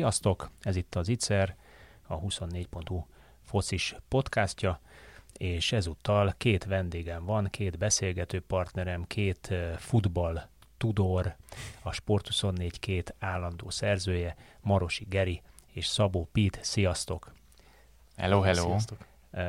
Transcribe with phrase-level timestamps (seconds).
[0.00, 0.50] Sziasztok!
[0.60, 1.56] Ez itt az ICER,
[2.06, 3.04] a 24.hu
[3.44, 4.80] focis podcastja,
[5.36, 11.36] és ezúttal két vendégem van, két beszélgető partnerem, két futball tudor,
[11.82, 15.42] a Sport24 két állandó szerzője, Marosi Geri
[15.72, 16.58] és Szabó Pít.
[16.62, 17.34] Sziasztok!
[18.16, 18.66] Hello, hello!
[18.66, 19.06] Sziasztok.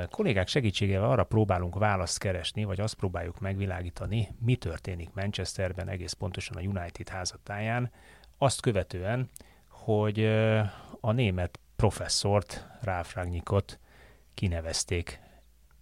[0.09, 6.57] Kollégák segítségével arra próbálunk választ keresni, vagy azt próbáljuk megvilágítani, mi történik Manchesterben, egész pontosan
[6.57, 7.91] a United házatáján,
[8.37, 9.29] azt követően,
[9.83, 10.25] hogy
[10.99, 13.79] a német professzort, Ralf Ragnikot
[14.33, 15.19] kinevezték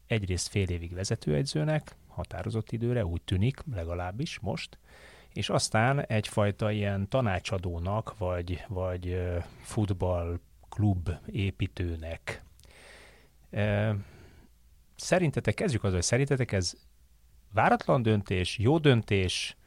[0.07, 4.77] egyrészt fél évig vezetőegyzőnek, határozott időre, úgy tűnik, legalábbis most,
[5.33, 9.21] és aztán egyfajta ilyen tanácsadónak, vagy, vagy
[9.61, 12.43] futballklub építőnek.
[14.95, 16.73] Szerintetek, kezdjük az, hogy szerintetek ez
[17.53, 19.57] váratlan döntés, jó döntés,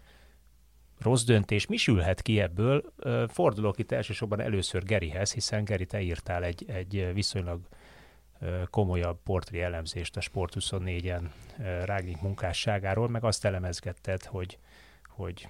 [1.02, 2.92] rossz döntés, mi sülhet ki ebből?
[3.28, 7.60] Fordulok itt elsősorban először Gerihez, hiszen Geri, te írtál egy, egy viszonylag
[8.70, 11.22] komolyabb portré elemzést a Sport24-en
[11.84, 14.58] Rágnik munkásságáról, meg azt elemezgetted, hogy,
[15.06, 15.48] hogy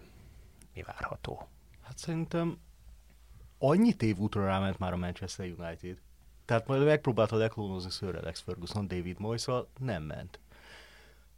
[0.75, 1.49] mi várható.
[1.83, 2.59] Hát szerintem
[3.59, 5.99] annyi tévútra ráment már a Manchester United.
[6.45, 9.47] Tehát majd megpróbálta leklónozni Sir Alex Ferguson David moyes
[9.79, 10.41] nem ment.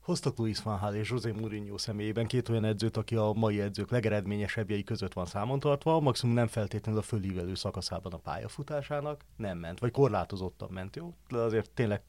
[0.05, 3.91] Hoztak Luis Van Gaal és José Mourinho személyében két olyan edzőt, aki a mai edzők
[3.91, 9.79] legeredményesebbjei között van számon tartva, maximum nem feltétlenül a fölívelő szakaszában a pályafutásának nem ment,
[9.79, 11.15] vagy korlátozottan ment, jó?
[11.29, 12.03] De azért tényleg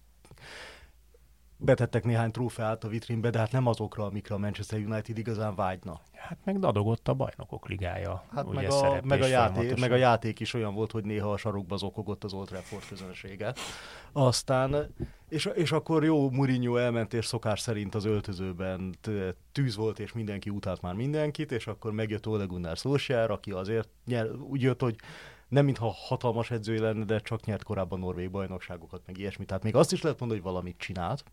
[1.57, 6.01] betettek néhány trófeát a vitrínbe, de hát nem azokra, amikre a Manchester United igazán vágyna.
[6.13, 8.23] Hát meg dadogott a bajnokok ligája.
[8.31, 11.37] Hát meg a, meg, a játék, meg a játék is olyan volt, hogy néha a
[11.37, 13.53] sarokba zokogott az Old Trafford közönsége.
[14.11, 14.95] Aztán,
[15.29, 18.95] és, és akkor jó, Mourinho elment, és szokás szerint az öltözőben
[19.51, 23.89] tűz volt, és mindenki utált már mindenkit, és akkor megjött Ole Gunnar Solskjaer, aki azért
[24.05, 24.95] nyer, úgy jött, hogy
[25.47, 29.45] nem mintha hatalmas edzői lenne, de csak nyert korábban norvég bajnokságokat, meg ilyesmi.
[29.45, 31.23] Tehát még azt is lehet mondani, hogy valamit csinált,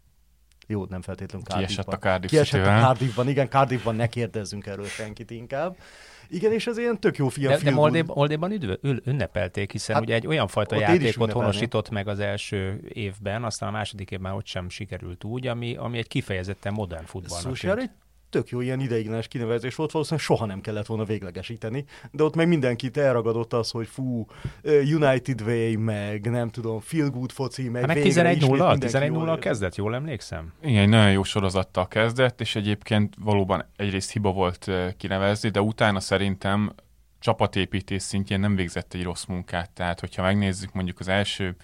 [0.67, 1.84] jó, nem feltétlenül Cardiffban.
[1.84, 5.77] Kiesett a Cardiff Kiesett a Cardiffban, igen, Cardiffban ne kérdezzünk erről senkit inkább.
[6.28, 7.53] Igen, és ez ilyen tök jó fiam.
[7.53, 11.91] De, de Moldéban, Moldéban üdv, ül, ünnepelték, hiszen hát, ugye egy olyan fajta játékot honosított
[11.91, 16.09] meg az első évben, aztán a második évben ott sem sikerült úgy, ami, ami egy
[16.09, 17.91] kifejezetten modern futballnak Szóval egy
[18.32, 22.48] tök jó ilyen ideiglenes kinevezés volt, valószínűleg soha nem kellett volna véglegesíteni, de ott meg
[22.48, 24.26] mindenkit elragadott az, hogy fú,
[24.65, 29.94] United Way, meg nem tudom, Feel Good foci, meg, hát meg 11-0, 11-0 kezdett, jól
[29.94, 30.53] emlékszem?
[30.62, 36.00] Igen, egy nagyon jó sorozattal kezdett, és egyébként valóban egyrészt hiba volt kinevezni, de utána
[36.00, 36.72] szerintem
[37.19, 39.71] csapatépítés szintjén nem végzett egy rossz munkát.
[39.71, 41.56] Tehát, hogyha megnézzük mondjuk az első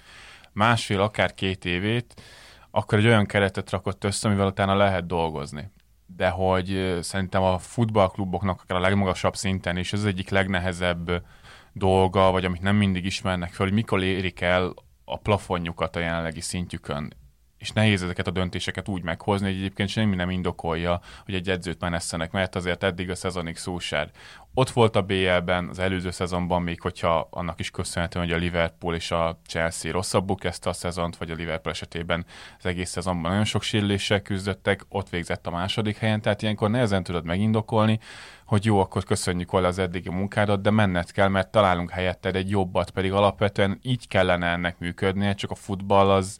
[0.52, 2.22] másfél, akár két évét,
[2.70, 5.70] akkor egy olyan keretet rakott össze, amivel utána lehet dolgozni
[6.16, 11.24] de hogy szerintem a futballkluboknak akár a legmagasabb szinten is ez az egyik legnehezebb
[11.72, 14.74] dolga, vagy amit nem mindig ismernek fel, hogy mikor érik el
[15.04, 17.12] a plafonjukat a jelenlegi szintjükön
[17.58, 21.80] és nehéz ezeket a döntéseket úgy meghozni, hogy egyébként semmi nem indokolja, hogy egy edzőt
[21.80, 24.10] menesszenek, mert azért eddig a szezonig Szósár
[24.58, 28.94] ott volt a BL-ben, az előző szezonban még, hogyha annak is köszönhetően, hogy a Liverpool
[28.94, 32.24] és a Chelsea rosszabbul kezdte a szezont, vagy a Liverpool esetében
[32.58, 37.02] az egész szezonban nagyon sok sérüléssel küzdöttek, ott végzett a második helyen, tehát ilyenkor nehezen
[37.02, 37.98] tudod megindokolni,
[38.44, 42.50] hogy jó, akkor köszönjük volna az eddigi munkádat, de menned kell, mert találunk helyetted egy
[42.50, 46.38] jobbat, pedig alapvetően így kellene ennek működnie, csak a futball az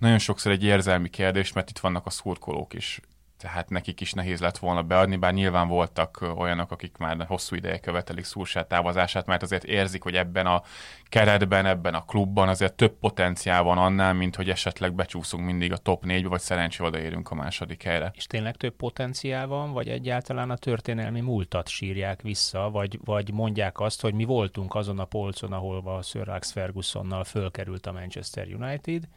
[0.00, 3.00] nagyon sokszor egy érzelmi kérdés, mert itt vannak a szurkolók is
[3.40, 7.78] tehát nekik is nehéz lett volna beadni, bár nyilván voltak olyanok, akik már hosszú ideje
[7.78, 10.62] követelik Szulsát távozását, mert azért érzik, hogy ebben a
[11.04, 15.76] keretben, ebben a klubban azért több potenciál van annál, mint hogy esetleg becsúszunk mindig a
[15.76, 18.12] top 4 vagy szerencsé odaérünk a második helyre.
[18.14, 23.80] És tényleg több potenciál van, vagy egyáltalán a történelmi múltat sírják vissza, vagy, vagy mondják
[23.80, 28.46] azt, hogy mi voltunk azon a polcon, ahol a Sir Alex Fergusonnal fölkerült a Manchester
[28.46, 29.08] United,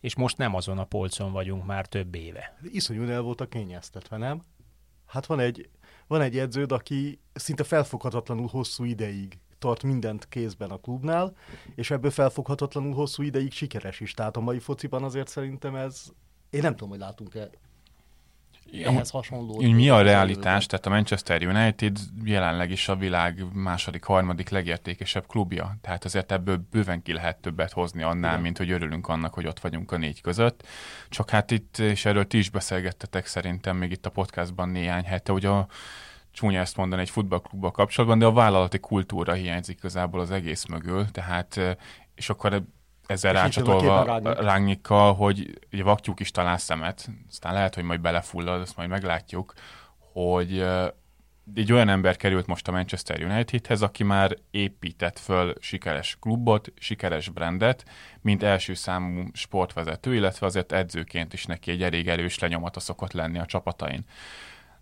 [0.00, 2.58] és most nem azon a polcon vagyunk már több éve.
[2.62, 4.42] Iszonyú el volt a kényeztetve, nem?
[5.06, 5.68] Hát van egy,
[6.06, 11.36] van egy edződ, aki szinte felfoghatatlanul hosszú ideig tart mindent kézben a klubnál,
[11.74, 14.14] és ebből felfoghatatlanul hosszú ideig sikeres is.
[14.14, 16.06] Tehát a mai fociban azért szerintem ez,
[16.50, 17.50] én nem tudom, hogy látunk-e
[18.84, 19.60] ehhez hasonló.
[19.60, 20.66] Mi a realitás?
[20.66, 25.76] Tehát a Manchester United jelenleg is a világ második, harmadik legértékesebb klubja.
[25.80, 28.42] Tehát azért ebből bőven ki lehet többet hozni annál, Igen.
[28.42, 30.66] mint hogy örülünk annak, hogy ott vagyunk a négy között.
[31.08, 35.32] Csak hát itt, és erről ti is beszélgettetek szerintem még itt a podcastban néhány hete,
[35.32, 35.66] hogy a
[36.32, 41.10] csúnya ezt mondani egy futballklubban kapcsolatban, de a vállalati kultúra hiányzik igazából az egész mögül,
[41.10, 41.60] tehát
[42.14, 42.62] és akkor
[43.10, 48.76] ezzel rácsatolva Rányikkal, hogy ugye vaktyúk is talál szemet, aztán lehet, hogy majd belefullad, azt
[48.76, 49.52] majd meglátjuk,
[50.12, 50.66] hogy
[51.54, 57.28] egy olyan ember került most a Manchester Unitedhez, aki már épített föl sikeres klubot, sikeres
[57.28, 57.84] brandet,
[58.20, 63.38] mint első számú sportvezető, illetve azért edzőként is neki egy elég erős lenyomata szokott lenni
[63.38, 64.04] a csapatain.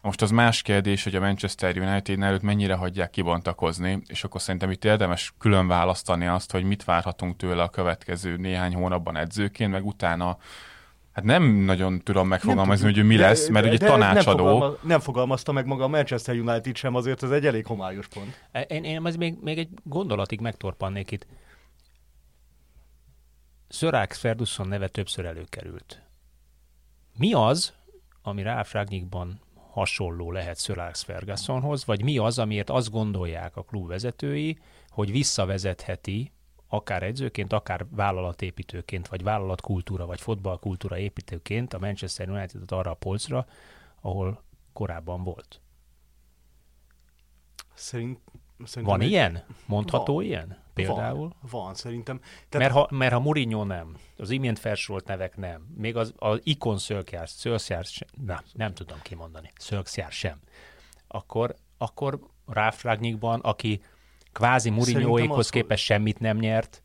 [0.02, 4.70] Most az más kérdés, hogy a Manchester United előtt mennyire hagyják kibontakozni, és akkor szerintem
[4.70, 9.86] itt érdemes külön választani azt, hogy mit várhatunk tőle a következő néhány hónapban edzőként, meg
[9.86, 10.38] utána
[11.18, 14.44] Hát nem nagyon tudom megfogalmazni, hogy mi lesz, mert de, ugye tanácsadó.
[14.44, 18.08] Nem, fogalmaz, nem fogalmazta meg maga a Manchester United sem, azért ez egy elég homályos
[18.08, 18.46] pont.
[18.52, 21.26] E, én, én ez még, még egy gondolatig megtorpannék itt.
[23.68, 26.02] Sir Alex Ferguson neve többször előkerült.
[27.16, 27.72] Mi az,
[28.22, 28.42] ami
[28.72, 29.40] Ragnikban
[29.78, 34.58] hasonló lehet Sir Alex Fergusonhoz, vagy mi az, amiért azt gondolják a klub vezetői,
[34.88, 36.32] hogy visszavezetheti
[36.68, 43.46] akár edzőként, akár vállalatépítőként, vagy vállalatkultúra, vagy fotballkultúra építőként a Manchester United-et arra a polcra,
[44.00, 44.42] ahol
[44.72, 45.60] korábban volt.
[47.74, 48.20] Szerint,
[48.64, 49.10] szerintem van egy...
[49.10, 49.44] ilyen?
[49.66, 50.24] Mondható van.
[50.24, 50.58] ilyen?
[50.74, 51.18] Például?
[51.18, 52.20] Van, van szerintem.
[52.48, 52.72] Tehát...
[52.72, 56.78] Mert, ha, mert ha Mourinho nem, az imént felsorolt nevek nem, még az, az ikon
[56.78, 60.40] Szölkjár, Szölkjár sem, na, nem tudom kimondani, Szölkjár sem,
[61.08, 63.80] akkor, akkor Ralf Ragnikban, aki
[64.32, 66.82] kvázi Mourinhoékhoz képest semmit nem nyert,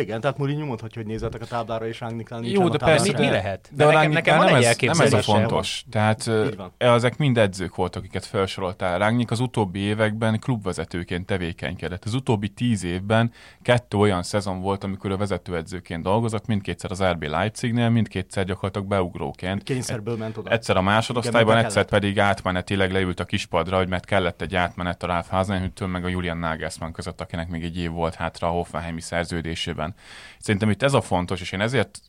[0.00, 3.24] igen, tehát Mourinho mondhatja, hogy nézzetek a táblára, és Rangnicknál nincs Jó, de persze, mi,
[3.24, 3.68] mi lehet?
[3.72, 5.84] De, de nekem, nekem van nem, egy ez, nem ez a fontos.
[5.90, 6.30] Tehát
[6.76, 8.98] ezek mind edzők voltak, akiket felsoroltál.
[8.98, 12.04] Rangnick az utóbbi években klubvezetőként tevékenykedett.
[12.04, 13.32] Az utóbbi tíz évben
[13.62, 19.62] kettő olyan szezon volt, amikor a vezetőedzőként dolgozott, mindkétszer az RB Leipzignél, mindkétszer gyakorlatilag beugróként.
[19.62, 20.50] Kényszerből ment oda.
[20.50, 25.06] Egyszer a másodosztályban, egyszer pedig átmenetileg leült a kispadra, hogy mert kellett egy átmenet a
[25.06, 29.00] Ralf Hasenhüttől, meg a Julian Nagelsmann között, akinek még egy év volt hátra a Hoffenheimi
[29.00, 29.94] szerződésében ellen.
[30.38, 32.00] Szerintem itt ez a fontos, és én ezért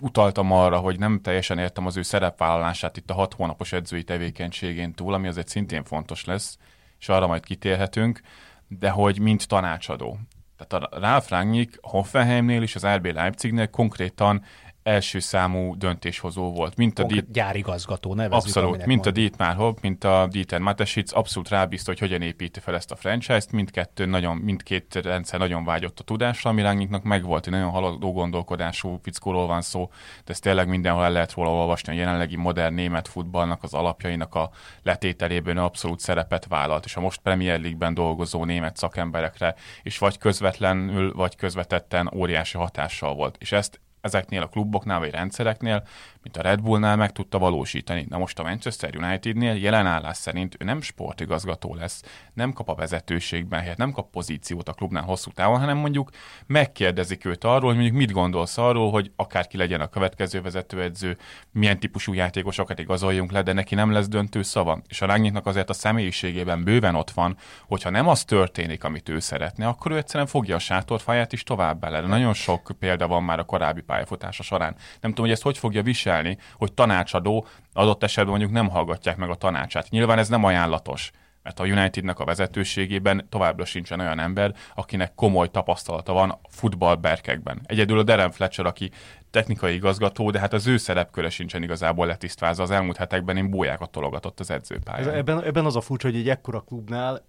[0.00, 4.92] utaltam arra, hogy nem teljesen értem az ő szerepvállalását itt a hat hónapos edzői tevékenységén
[4.92, 6.58] túl, ami azért szintén fontos lesz,
[6.98, 8.20] és arra majd kitérhetünk,
[8.68, 10.18] de hogy mint tanácsadó.
[10.56, 14.44] Tehát a Ralf Rangnick Hoffenheimnél és az RB Leipzignél konkrétan
[14.82, 16.76] első számú döntéshozó volt.
[16.76, 17.32] Mint a Dit...
[17.32, 18.56] gyárigazgató, nevezzük.
[18.56, 22.74] Abszolút, mint a Dietmar Hopp, mint a Dieter Matesic, abszolút rábízta, hogy hogyan építi fel
[22.74, 23.52] ezt a franchise-t.
[23.52, 28.98] Mindkettő nagyon, mindkét rendszer nagyon vágyott a tudásra, ami Rangnicknak megvolt, egy nagyon haladó gondolkodású
[29.02, 29.90] fickóról van szó,
[30.24, 34.34] de ezt tényleg mindenhol el lehet róla olvasni, a jelenlegi modern német futballnak az alapjainak
[34.34, 34.50] a
[34.82, 41.12] letételében abszolút szerepet vállalt, és a most Premier League-ben dolgozó német szakemberekre is vagy közvetlenül,
[41.12, 43.36] vagy közvetetten óriási hatással volt.
[43.38, 45.82] És ezt ezeknél a kluboknál vagy rendszereknél
[46.22, 48.06] mint a Red Bullnál meg tudta valósítani.
[48.08, 52.02] Na most a Manchester Unitednél jelen állás szerint ő nem sportigazgató lesz,
[52.34, 56.10] nem kap a vezetőségben helyet, nem kap pozíciót a klubnál hosszú távon, hanem mondjuk
[56.46, 61.16] megkérdezik őt arról, hogy mondjuk mit gondolsz arról, hogy akár ki legyen a következő vezetőedző,
[61.52, 64.82] milyen típusú játékosokat igazoljunk le, de neki nem lesz döntő szava.
[64.88, 67.36] És a Rangnicknak azért a személyiségében bőven ott van,
[67.66, 71.80] hogyha nem az történik, amit ő szeretne, akkor ő egyszerűen fogja a sátorfáját is tovább
[71.80, 72.00] bele.
[72.00, 74.74] Nagyon sok példa van már a korábbi pályafutása során.
[75.00, 79.16] Nem tudom, hogy ezt hogy fogja viselni viselni, hogy tanácsadó adott esetben mondjuk nem hallgatják
[79.16, 79.90] meg a tanácsát.
[79.90, 81.10] Nyilván ez nem ajánlatos,
[81.42, 87.60] mert a Unitednek a vezetőségében továbbra sincsen olyan ember, akinek komoly tapasztalata van futballberkekben.
[87.64, 88.90] Egyedül a Darren Fletcher, aki
[89.30, 92.62] technikai igazgató, de hát az ő szerepköre sincsen igazából letisztvázva.
[92.62, 95.08] Az elmúlt hetekben én bújákat tologatott az edzőpályán.
[95.08, 97.26] Ez, ebben, ebben az a furcsa, hogy egy ekkora klubnál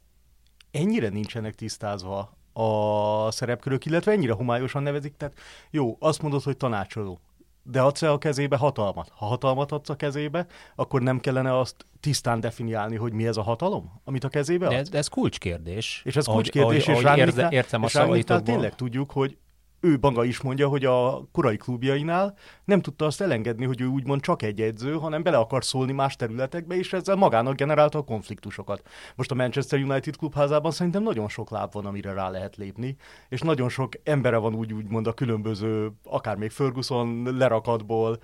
[0.72, 5.18] ennyire nincsenek tisztázva a szerepkörök, illetve ennyire homályosan nevezik.
[5.18, 5.38] Tehát
[5.70, 7.20] jó, azt mondod, hogy tanácsoló
[7.64, 9.12] de adsz a kezébe hatalmat?
[9.16, 13.42] Ha hatalmat adsz a kezébe, akkor nem kellene azt tisztán definiálni, hogy mi ez a
[13.42, 14.74] hatalom, amit a kezébe adsz?
[14.74, 16.02] De ez, de ez kulcskérdés.
[16.06, 18.54] És ez kulcskérdés, ahogy, és ahogy érze, értem a szavaitokból.
[18.54, 19.38] tényleg tudjuk, hogy
[19.82, 24.22] ő maga is mondja, hogy a korai klubjainál nem tudta azt elengedni, hogy ő úgymond
[24.22, 28.88] csak egy edző, hanem bele akar szólni más területekbe, és ezzel magának generálta a konfliktusokat.
[29.16, 32.96] Most a Manchester United klubházában szerintem nagyon sok láb van, amire rá lehet lépni,
[33.30, 38.20] és nagyon sok embere van úgy úgymond a különböző, akár még Ferguson lerakatból,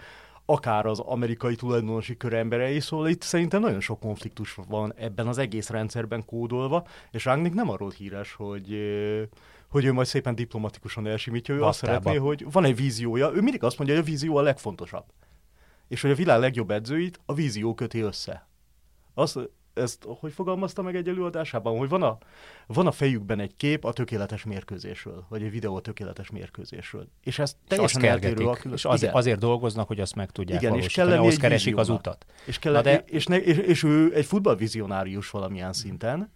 [0.49, 5.37] akár az amerikai tulajdonosi kör emberei, szóval itt szerintem nagyon sok konfliktus van ebben az
[5.37, 8.77] egész rendszerben kódolva, és Rangnick nem arról híres, hogy
[9.69, 11.93] hogy ő majd szépen diplomatikusan elsimítja, ő Basztába.
[11.93, 15.05] azt szeretné, hogy van egy víziója, ő mindig azt mondja, hogy a vízió a legfontosabb.
[15.87, 18.47] És hogy a világ legjobb edzőit a vízió köti össze.
[19.13, 19.39] Azt,
[19.73, 22.17] ezt hogy fogalmazta meg egy előadásában, hogy van a,
[22.67, 27.07] van a fejükben egy kép a tökéletes mérkőzésről, vagy egy videó a tökéletes mérkőzésről.
[27.23, 28.77] És ez teljesen és eltérő a külön...
[28.77, 31.89] És az, azért dolgoznak, hogy azt meg tudják Igen, és kell ahhoz keresik víziónak.
[31.89, 32.25] az utat.
[32.45, 33.03] És, kell, de...
[33.05, 36.31] és, ne, és, és, ő egy futballvizionárius valamilyen szinten,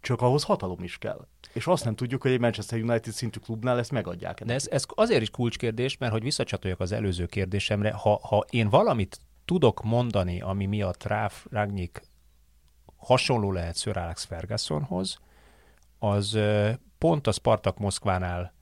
[0.00, 1.26] csak ahhoz hatalom is kell.
[1.52, 4.44] És azt nem tudjuk, hogy egy Manchester United szintű klubnál ezt megadják.
[4.44, 8.68] De ez, ez azért is kulcskérdés, mert hogy visszacsatoljak az előző kérdésemre, ha, ha én
[8.68, 12.02] valamit tudok mondani, ami miatt Ráf Ragnik
[12.96, 15.18] hasonló lehet Sir Alex Fergusonhoz,
[15.98, 16.38] az
[16.98, 18.52] pont a Spartak Moszkvánál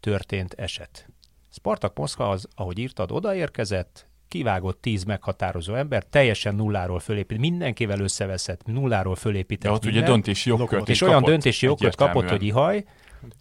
[0.00, 1.08] történt eset.
[1.50, 8.66] Spartak Moszkva az, ahogy írtad, odaérkezett, kivágott tíz meghatározó ember, teljesen nulláról fölépít, mindenkivel összeveszett,
[8.66, 9.70] nulláról fölépített.
[9.70, 12.84] De ott minden, ugye döntési jogkört És olyan döntési jogkört kapott, hogy ihaj,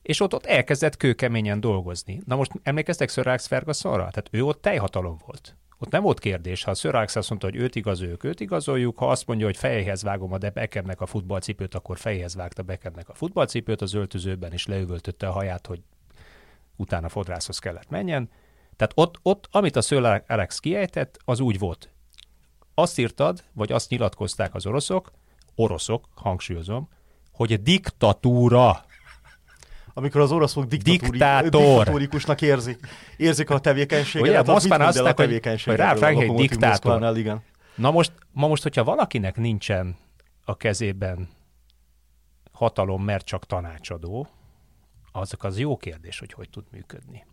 [0.01, 2.21] és ott, ott elkezdett kőkeményen dolgozni.
[2.25, 3.97] Na most emlékeztek Sir Alex Fergusonra?
[3.97, 5.55] Tehát ő ott teljhatalom volt.
[5.77, 8.97] Ott nem volt kérdés, ha a Sir Alex azt mondta, hogy őt igazoljuk, őt igazoljuk,
[8.97, 13.09] ha azt mondja, hogy fejhez vágom a de Beckhamnek a futballcipőt, akkor fejhez vágta Beckhamnek
[13.09, 15.81] a futballcipőt az öltözőben, és leüvöltötte a haját, hogy
[16.75, 18.29] utána fodrászhoz kellett menjen.
[18.79, 21.89] Tehát ott, ott, amit a Sir Alex kiejtett, az úgy volt.
[22.73, 25.11] Azt írtad, vagy azt nyilatkozták az oroszok,
[25.55, 26.89] oroszok, hangsúlyozom,
[27.31, 28.85] hogy diktatúra
[29.93, 32.79] amikor az oroszok diktatórikusnak érzik,
[33.17, 34.27] érzik a tevékenységet.
[34.27, 37.17] Ugye, hát Moszkván azt mondták, hogy, hogy rá egy diktátor.
[37.17, 37.43] Igen.
[37.75, 39.97] Na most, ma most, hogyha valakinek nincsen
[40.45, 41.29] a kezében
[42.51, 44.27] hatalom, mert csak tanácsadó,
[45.11, 47.27] azok az jó kérdés, hogy hogy tud működni.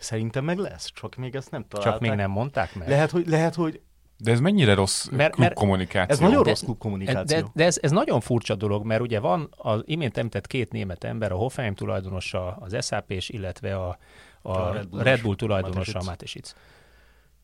[0.00, 1.92] Szerintem meg lesz, csak még ezt nem találták.
[1.92, 2.88] Csak még nem mondták meg.
[2.88, 3.80] Lehet, hogy, lehet, hogy
[4.22, 6.14] de ez mennyire rossz mert, mert kommunikáció?
[6.14, 7.40] Ez nagyon rossz kommunikáció.
[7.40, 11.04] De, de ez, ez nagyon furcsa dolog, mert ugye van az imént említett két német
[11.04, 13.98] ember, a Hoffenheim tulajdonosa, az SAP és illetve a,
[14.42, 16.54] a, a Red, Bull Red Bull tulajdonosa, a Matesic.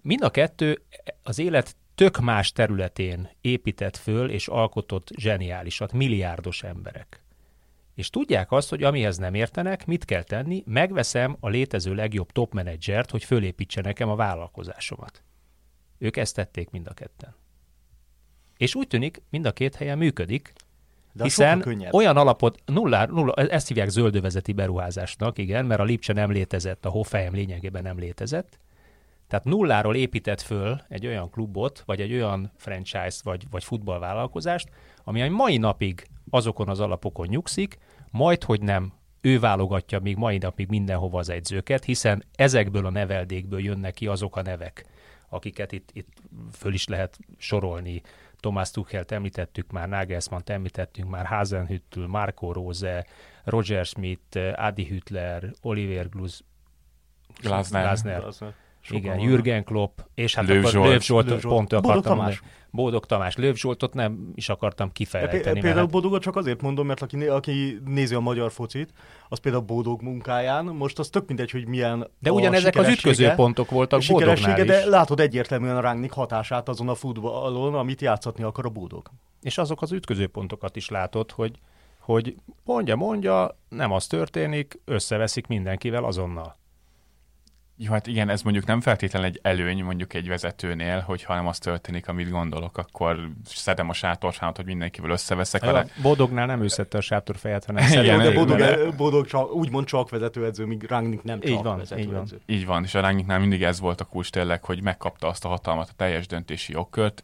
[0.02, 0.82] Mind a kettő
[1.22, 7.22] az élet tök más területén épített föl és alkotott zseniálisat, milliárdos emberek.
[7.98, 12.54] És tudják azt, hogy amihez nem értenek, mit kell tenni, megveszem a létező legjobb top
[12.54, 15.22] menedzsert, hogy fölépítse nekem a vállalkozásomat.
[15.98, 17.34] Ők ezt tették mind a ketten.
[18.56, 20.52] És úgy tűnik, mind a két helyen működik,
[21.12, 26.30] de hiszen olyan alapot, nulla, nulla, ezt hívják zöldövezeti beruházásnak, igen, mert a Lipcse nem
[26.30, 28.58] létezett, a Hoffenheim lényegében nem létezett.
[29.28, 34.68] Tehát nulláról épített föl egy olyan klubot, vagy egy olyan franchise-t, vagy, vagy futballvállalkozást,
[35.04, 37.78] ami a mai napig azokon az alapokon nyugszik,
[38.10, 43.60] majd, hogy nem ő válogatja még mai napig mindenhova az egyzőket, hiszen ezekből a neveldékből
[43.60, 44.84] jönnek ki azok a nevek,
[45.28, 46.08] akiket itt, itt
[46.52, 48.02] föl is lehet sorolni.
[48.40, 53.06] Tomás Tuchelt említettük már, nagelsmann említettünk már, Hasenhüttl, Marco Rose,
[53.44, 56.44] Roger Schmidt, Adi Hüttler, Oliver Gluz,
[57.40, 57.82] Glasner.
[57.82, 58.20] Glasner.
[58.20, 58.54] Glasner.
[58.90, 61.54] Igen, Jürgen Klopp, és hát Löv Zsolt, Löv Zsolt, Löv Zsolt.
[61.54, 62.42] pont Bódog akartam Tamás.
[62.70, 65.60] Bódog Tamás, Löv Zsoltot nem is akartam kifejteni.
[65.60, 65.90] Például mert...
[65.90, 68.92] Bódogot csak azért mondom, mert aki, aki nézi a magyar focit,
[69.28, 73.70] az például Bódog munkáján, most az tök mindegy, hogy milyen De ugyanezek az ütköző pontok
[73.70, 74.66] voltak Bódognál is.
[74.66, 79.10] De látod egyértelműen a Rángnik hatását azon a futballon, amit játszatni akar a Bódog.
[79.42, 81.58] És azok az ütköző pontokat is látod, hogy
[81.98, 86.57] hogy mondja, mondja, nem az történik, összeveszik mindenkivel azonnal.
[87.80, 91.58] Jó, hát igen, ez mondjuk nem feltétlenül egy előny mondjuk egy vezetőnél, hogyha nem az
[91.58, 95.86] történik, amit gondolok, akkor szedem a sátorsámat, hogy mindenkivel összeveszek vele.
[96.02, 100.64] Bodognál nem ő szedte a sátorfejet, hanem igen, de Bodog, Bodog csak, úgymond csak vezetőedző,
[100.64, 102.40] míg Rangnick nem csak így van, vezetőedző.
[102.46, 102.56] Így van.
[102.56, 105.48] így van, és a Rangnicknál mindig ez volt a kulcs tényleg, hogy megkapta azt a
[105.48, 107.22] hatalmat, a teljes döntési jogkört,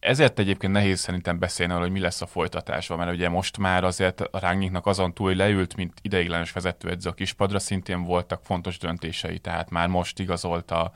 [0.00, 3.84] ezért egyébként nehéz szerintem beszélni arról, hogy mi lesz a folytatásban, mert ugye most már
[3.84, 8.78] azért a Rángniknak azon túl, hogy leült, mint ideiglenes vezetőedző a kispadra, szintén voltak fontos
[8.78, 10.92] döntései, tehát már most igazolta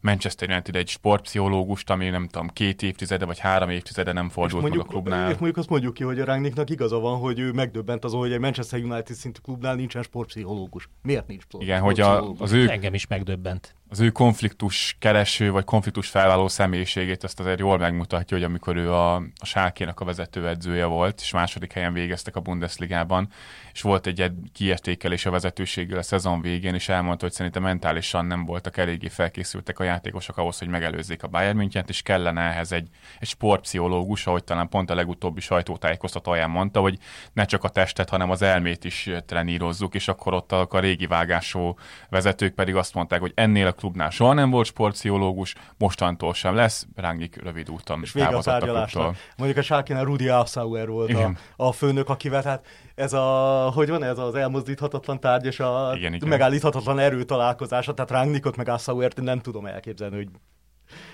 [0.00, 4.86] Manchester United egy sportpszichológust, ami nem tudom, két évtizede vagy három évtizede nem fordult mondjuk,
[4.86, 5.30] meg a klubnál.
[5.30, 8.32] És mondjuk azt mondjuk ki, hogy a Rangnicknak igaza van, hogy ő megdöbbent azon, hogy
[8.32, 10.88] egy Manchester United szintű klubnál nincsen sportpszichológus.
[11.02, 12.68] Miért nincs Igen, hogy a, az ő...
[12.70, 18.36] Engem is megdöbbent az ő konfliktus kereső, vagy konfliktus felvállaló személyiségét azt azért jól megmutatja,
[18.36, 23.28] hogy amikor ő a, a Sálkének a vezetőedzője volt, és második helyen végeztek a Bundesligában,
[23.72, 28.44] és volt egy kiértékelés a vezetőséggel a szezon végén, és elmondta, hogy szerintem mentálisan nem
[28.44, 32.88] voltak eléggé felkészültek a játékosok ahhoz, hogy megelőzzék a Bayern München-t, és kellene ehhez egy,
[33.18, 36.98] egy sportpszichológus, ahogy talán pont a legutóbbi sajtótájékoztatóján mondta, hogy
[37.32, 41.74] ne csak a testet, hanem az elmét is trenírozzuk, és akkor ott a régi vágású
[42.08, 46.86] vezetők pedig azt mondták, hogy ennél a klubnál soha nem volt sportpszichológus, mostantól sem lesz,
[46.94, 49.16] Rángik rövid úton És vége a tárgyalásnak.
[49.36, 54.02] Mondjuk a Sákinál Rudi Assauer volt a, a, főnök, akivel hát ez a, hogy van
[54.02, 56.28] ez az elmozdíthatatlan tárgy és a igen, igen.
[56.28, 60.28] megállíthatatlan erő találkozása, tehát Rángnikot meg Assauert nem tudom elképzelni, hogy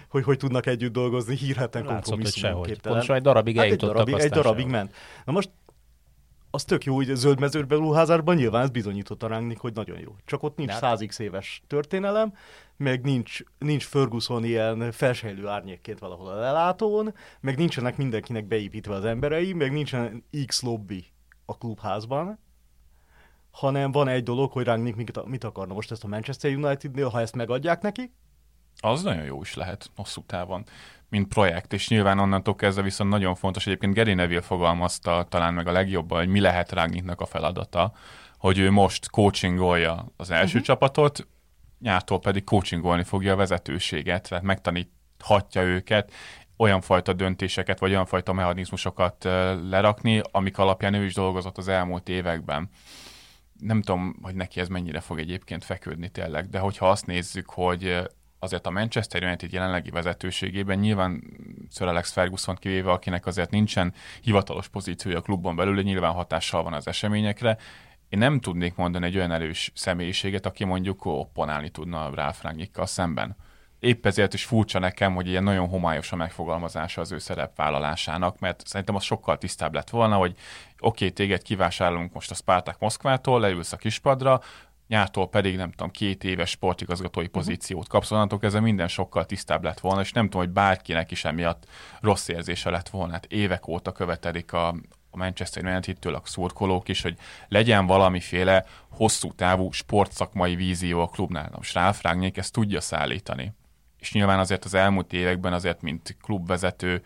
[0.09, 4.31] hogy hogy tudnak együtt dolgozni, hírheten kompromisszumon Pontosan egy darabig hát eljutottak, egy darabig, egy
[4.31, 4.95] darabig ment.
[5.25, 5.51] Na most
[6.55, 10.17] az tök jó, hogy a zöld beruházásban nyilván ez bizonyította ránk, hogy nagyon jó.
[10.25, 12.35] Csak ott nincs hát- százig éves történelem,
[12.77, 19.05] meg nincs, nincs Ferguson ilyen felsejlő árnyékként valahol a lelátón, meg nincsenek mindenkinek beépítve az
[19.05, 21.05] emberei, meg nincsen X lobby
[21.45, 22.39] a klubházban,
[23.51, 27.21] hanem van egy dolog, hogy Rangnick mit, mit akarna most ezt a Manchester United-nél, ha
[27.21, 28.13] ezt megadják neki,
[28.81, 30.65] az nagyon jó is lehet hosszú távon,
[31.15, 35.67] mint projekt, és nyilván onnantól kezdve viszont nagyon fontos, egyébként Gary Neville fogalmazta talán meg
[35.67, 37.93] a legjobban, hogy mi lehet Rangnicknak a feladata,
[38.39, 40.63] hogy ő most coachingolja az első uh-huh.
[40.63, 41.27] csapatot,
[41.81, 46.13] nyártól pedig coachingolni fogja a vezetőséget, tehát megtaníthatja őket,
[46.57, 49.25] olyan fajta döntéseket, vagy olyan fajta mechanizmusokat
[49.69, 52.71] lerakni, amik alapján ő is dolgozott az elmúlt években.
[53.61, 58.09] Nem tudom, hogy neki ez mennyire fog egyébként feküdni tényleg, de hogyha azt nézzük, hogy
[58.45, 61.23] azért a Manchester United jelenlegi vezetőségében nyilván
[61.71, 66.73] Sir Alex Ferguson kivéve, akinek azért nincsen hivatalos pozíciója a klubban belül, nyilván hatással van
[66.73, 67.57] az eseményekre,
[68.09, 73.37] én nem tudnék mondani egy olyan erős személyiséget, aki mondjuk opponálni tudna Ralf Rangnickkal szemben.
[73.79, 78.67] Épp ezért is furcsa nekem, hogy ilyen nagyon homályos a megfogalmazása az ő szerepvállalásának, mert
[78.67, 80.39] szerintem az sokkal tisztább lett volna, hogy oké,
[80.79, 84.41] okay, téged kivásárolunk most a Spartak Moszkvától, leülsz a kispadra,
[84.95, 87.33] nyártól pedig nem tudom, két éves sportigazgatói mhm.
[87.33, 91.25] pozíciót kapsz, onnantól kezdve minden sokkal tisztább lett volna, és nem tudom, hogy bárkinek is
[91.25, 91.67] emiatt
[92.01, 93.13] rossz érzése lett volna.
[93.13, 94.69] Hát évek óta követelik a,
[95.11, 97.17] a Manchester United-től a szurkolók is, hogy
[97.49, 101.51] legyen valamiféle hosszú távú sportszakmai vízió a klubnál.
[101.57, 103.53] Most Ralf Rangnick ezt tudja szállítani.
[103.99, 107.03] És nyilván azért az elmúlt években azért, mint klubvezető,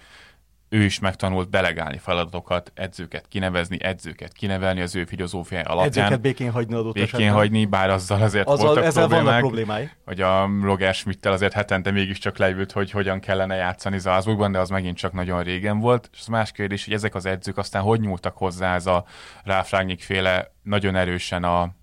[0.68, 5.87] ő is megtanult delegálni feladatokat, edzőket kinevezni, edzőket kinevelni az ő filozófiája alapján.
[5.87, 7.32] Edzőket békén hagyni adott Békén esetben.
[7.32, 9.25] hagyni, bár azzal azért azzal, voltak ezzel problémák.
[9.26, 9.90] vannak problémái.
[10.04, 14.69] Hogy a Roger schmidt azért hetente mégiscsak leült, hogy hogyan kellene játszani Salzburgban, de az
[14.69, 16.08] megint csak nagyon régen volt.
[16.12, 19.04] És az más kérdés, hogy ezek az edzők aztán hogy nyúltak hozzá ez a
[19.45, 21.76] Ralf féle nagyon erősen a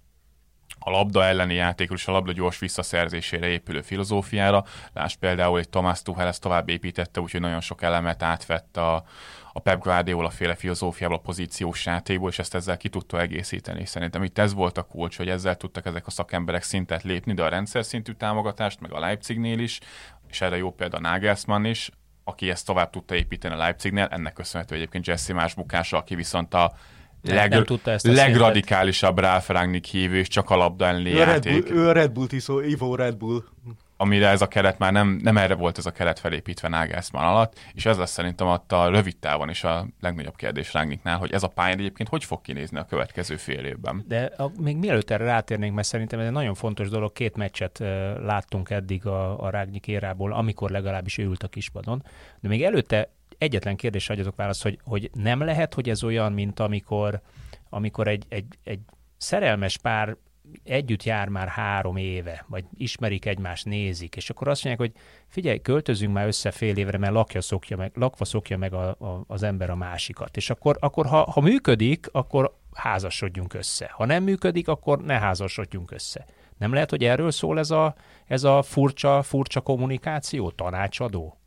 [0.88, 4.64] a labda elleni játékról és a labda gyors visszaszerzésére épülő filozófiára.
[4.94, 9.04] Lásd például, hogy Thomas Tuchel ezt tovább építette, úgyhogy nagyon sok elemet átvett a,
[9.54, 13.86] a Pep Guardiola féle filozófiából, a pozíciós játékból, és ezt ezzel ki tudta egészíteni.
[13.86, 17.44] Szerintem itt ez volt a kulcs, hogy ezzel tudtak ezek a szakemberek szintet lépni, de
[17.44, 19.80] a rendszer szintű támogatást, meg a Leipzignél is,
[20.30, 21.90] és erre jó példa Nagelsmann is,
[22.24, 26.54] aki ezt tovább tudta építeni a Leipzignél, ennek köszönhető egyébként Jesse más bukása, aki viszont
[26.54, 26.74] a
[27.34, 31.54] leg, nem tudta ezt legradikálisabb Rangnick hívő, és csak a labda ő játék.
[31.54, 33.44] Red Bull, ő Red Bull tiszó, Ivo Red Bull.
[33.98, 37.60] Amire ez a keret már nem, nem erre volt ez a keret felépítve Nagelsmann alatt,
[37.74, 41.44] és ez lesz szerintem ott a rövid távon is a legnagyobb kérdés Rangnicknál, hogy ez
[41.44, 44.04] a pályán egyébként hogy fog kinézni a következő fél évben.
[44.08, 47.80] De a, még mielőtt erre rátérnénk, mert szerintem ez egy nagyon fontos dolog, két meccset
[47.80, 47.88] uh,
[48.26, 52.04] láttunk eddig a, a Rangnick érából, amikor legalábbis ő ült a kispadon,
[52.40, 56.60] de még előtte egyetlen kérdés adjatok választ, hogy, hogy nem lehet, hogy ez olyan, mint
[56.60, 57.22] amikor,
[57.70, 58.80] amikor egy, egy, egy
[59.18, 60.18] szerelmes pár
[60.64, 65.60] együtt jár már három éve, vagy ismerik egymást, nézik, és akkor azt mondják, hogy figyelj,
[65.60, 69.44] költözünk már össze fél évre, mert lakja szokja meg, lakva szokja meg a, a, az
[69.44, 70.38] ember a másikat.
[70.38, 73.90] És akkor, akkor ha, ha működik, akkor házasodjunk össze.
[73.94, 76.26] Ha nem működik, akkor ne házasodjunk össze.
[76.58, 77.96] Nem lehet, hogy erről szól ez a,
[78.26, 81.38] ez a furcsa, furcsa kommunikáció, tanácsadó?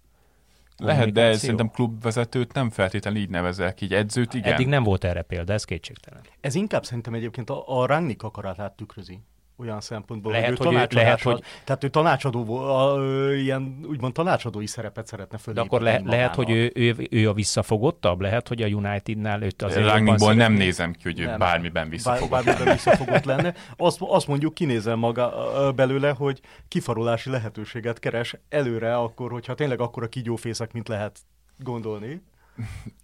[0.79, 4.53] Lehet, de szerintem klubvezetőt nem feltétlenül így nevezel így edzőt igen.
[4.53, 6.23] Eddig nem volt erre példa, ez kétségtelen.
[6.41, 9.21] Ez inkább szerintem egyébként a, a Rangnick akaratát tükrözi
[9.59, 14.13] olyan szempontból, lehet, hogy, ő hogy, lehet, hogy tehát ő tanácsadó, a, a, ilyen úgymond
[14.13, 18.49] tanácsadói szerepet szeretne fölépíteni De akkor le, lehet, hogy ő, ő, ő, a visszafogottabb, lehet,
[18.49, 22.31] hogy a Unitednál őt azért Rangnickból nem nézem ki, hogy ő nem, bármiben visszafogott.
[22.31, 23.55] Bár, bármiben visszafogott lenne.
[23.77, 30.03] Azt, azt mondjuk kinézem maga belőle, hogy kifarulási lehetőséget keres előre akkor, hogyha tényleg akkor
[30.03, 31.19] a kígyófészek, mint lehet
[31.59, 32.23] gondolni.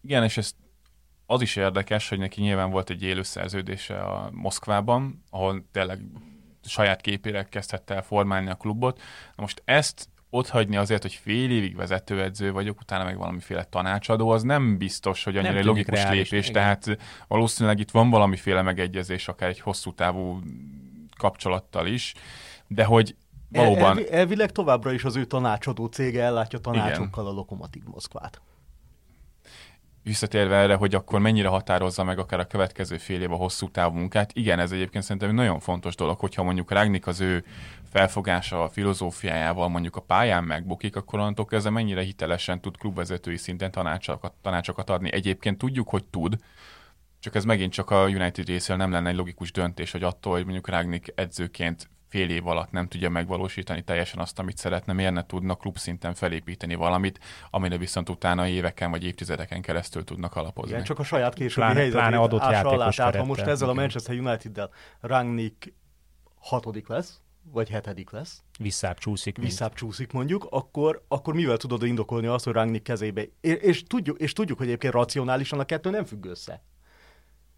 [0.02, 0.54] Igen, és ez
[1.26, 6.00] az is érdekes, hogy neki nyilván volt egy élő szerződése a Moszkvában, ahol tényleg
[6.64, 9.00] saját képére kezdhette el formálni a klubot.
[9.37, 14.29] Na most ezt ott hagyni azért, hogy fél évig vezetőedző vagyok, utána meg valamiféle tanácsadó,
[14.29, 16.62] az nem biztos, hogy annyira egy logikus reális, lépés, igen.
[16.62, 16.98] tehát
[17.29, 20.40] valószínűleg itt van valamiféle megegyezés, akár egy hosszú távú
[21.16, 22.14] kapcsolattal is,
[22.66, 23.16] de hogy
[23.48, 23.98] valóban...
[23.98, 27.35] El, elvileg továbbra is az ő tanácsadó cége ellátja tanácsokkal igen.
[27.35, 28.40] a Lokomotív Moszkvát.
[30.04, 33.96] Visszatérve erre, hogy akkor mennyire határozza meg akár a következő fél év a hosszú távú
[33.96, 37.44] munkát, igen, ez egyébként szerintem egy nagyon fontos dolog, hogyha mondjuk Ragnik az ő
[37.90, 43.70] felfogása, a filozófiájával mondjuk a pályán megbukik, akkor onnantól kezdve mennyire hitelesen tud klubvezetői szinten
[43.70, 45.12] tanácsokat, tanácsokat adni.
[45.12, 46.36] Egyébként tudjuk, hogy tud,
[47.20, 50.44] csak ez megint csak a United részéről nem lenne egy logikus döntés, hogy attól, hogy
[50.44, 55.27] mondjuk Ragnik edzőként fél év alatt nem tudja megvalósítani teljesen azt, amit szeretne, miért ne
[55.27, 57.18] tudnak klub szinten felépíteni valamit,
[57.50, 60.70] amire viszont utána éveken vagy évtizedeken keresztül tudnak alapozni.
[60.72, 62.90] Igen, csak a saját későbbi pláne, helyzetét adott alá.
[62.90, 65.72] Tehát ha most ezzel a Manchester United-del Rangnick
[66.38, 67.20] hatodik lesz,
[67.53, 68.42] vagy hetedik lesz.
[68.59, 69.37] Visszább csúszik.
[69.37, 73.24] Visszább csúszik mondjuk, akkor, akkor mivel tudod indokolni azt, hogy Rangnick kezébe.
[73.40, 76.62] És, és, tudjuk, és tudjuk, hogy egyébként racionálisan a kettő nem függ össze.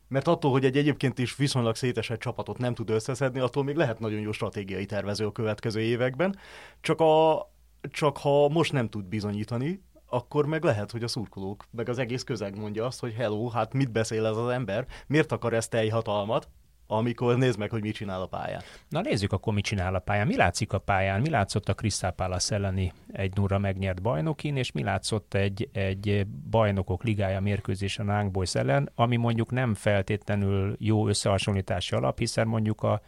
[0.08, 3.98] Mert attól, hogy egy egyébként is viszonylag szétesett csapatot nem tud összeszedni, attól még lehet
[3.98, 6.38] nagyon jó stratégiai tervező a következő években.
[6.80, 7.46] Csak, a,
[7.80, 12.22] csak ha most nem tud bizonyítani, akkor meg lehet, hogy a szurkolók, meg az egész
[12.22, 16.48] közeg mondja azt, hogy hello, hát mit beszél ez az ember, miért akar ezt teljhatalmat,
[16.86, 18.62] amikor nézd meg, hogy mit csinál a pályán.
[18.88, 20.26] Na nézzük akkor, mit csinál a pályán.
[20.26, 21.20] Mi látszik a pályán?
[21.20, 26.26] Mi látszott a Crystal Palace elleni egy nurra megnyert bajnokin, és mi látszott egy, egy
[26.50, 32.82] bajnokok ligája mérkőzésen a Boys ellen, ami mondjuk nem feltétlenül jó összehasonlítási alap, hiszen mondjuk
[32.82, 33.00] a,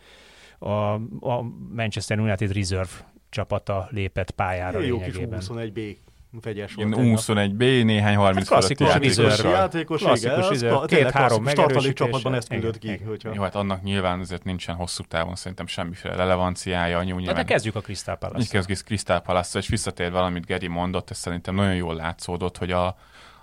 [0.59, 1.43] a, a
[1.75, 2.91] Manchester United Reserve
[3.29, 5.97] csapata lépett pályára Jó kis 21B
[6.31, 6.95] vegyes volt.
[6.99, 11.93] 21B, néhány 30 hát klasszikus játékos, játékos, klasszikus igen, két-három megerősítés.
[11.93, 12.97] csapatban ezt küldött ki.
[12.97, 13.31] Hogyha...
[13.35, 17.03] Jó, hát annak nyilván azért nincsen hosszú távon szerintem semmiféle relevanciája.
[17.03, 17.35] Nyilván...
[17.35, 18.51] De kezdjük a Crystal Palace.
[18.51, 22.97] Kezdjük Crystal Palace, és visszatér valamit Geri mondott, ez szerintem nagyon jól látszódott, hogy a,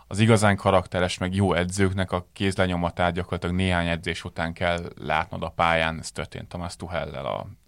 [0.08, 5.50] az igazán karakteres, meg jó edzőknek a kézlenyomatát gyakorlatilag néhány edzés után kell látnod a
[5.50, 6.00] pályán.
[6.00, 7.26] Ez történt Thomas Tuchellel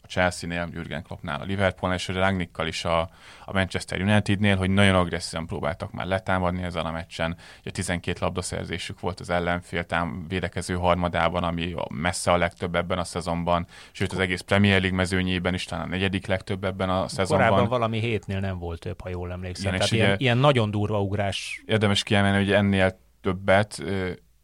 [0.08, 3.00] a Chelsea-nél, Jürgen Kloppnál, a Liverpoolnál, és a Rangnickkal is a,
[3.46, 7.38] a Manchester Unitednél, hogy nagyon agresszívan próbáltak már letámadni ezen a meccsen.
[7.62, 13.04] Ugye 12 labdaszerzésük volt az ellenfél tám védekező harmadában, ami messze a legtöbb ebben a
[13.04, 17.48] szezonban, sőt az egész Premier League mezőnyében is talán a negyedik legtöbb ebben a szezonban.
[17.48, 19.74] Korábban valami hétnél nem volt több, ha jól emlékszem.
[19.74, 21.64] Igen, Tehát ilyen, ugye, ilyen nagyon durva ugrás.
[21.66, 23.84] Érdemes kiemelni, hogy ennél többet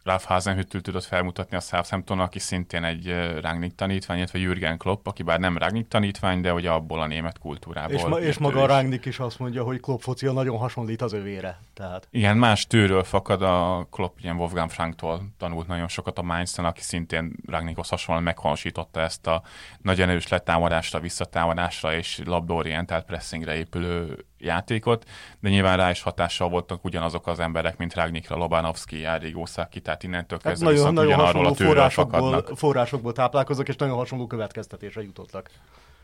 [0.03, 3.07] Ralph Hasenhüttl tudott felmutatni a Southampton, aki szintén egy
[3.41, 7.39] Rangnick tanítvány, illetve Jürgen Klopp, aki bár nem Rangnick tanítvány, de ugye abból a német
[7.39, 7.95] kultúrából.
[7.95, 11.13] És, ma, és maga a Rangnick is azt mondja, hogy Klopp focia nagyon hasonlít az
[11.13, 11.59] övére.
[11.73, 12.07] Tehát.
[12.11, 16.81] Igen, más tőről fakad a Klopp, ilyen Wolfgang Franktól tanult nagyon sokat a Mainz-en, aki
[16.81, 19.41] szintén Rangnickhoz hasonlóan meghonosította ezt a
[19.81, 26.85] nagyon erős letámadásra, visszatámadásra és labdaorientált pressingre épülő játékot, de nyilván rá is hatással voltak
[26.85, 31.13] ugyanazok az emberek, mint Ragnikra, Lobanovski, Arrigo Saki, tehát innentől hát kezdve hát nagyon, nagyon
[31.13, 35.49] ugyanarról a forrásokból, forrásokból táplálkoznak, és nagyon hasonló következtetésre jutottak.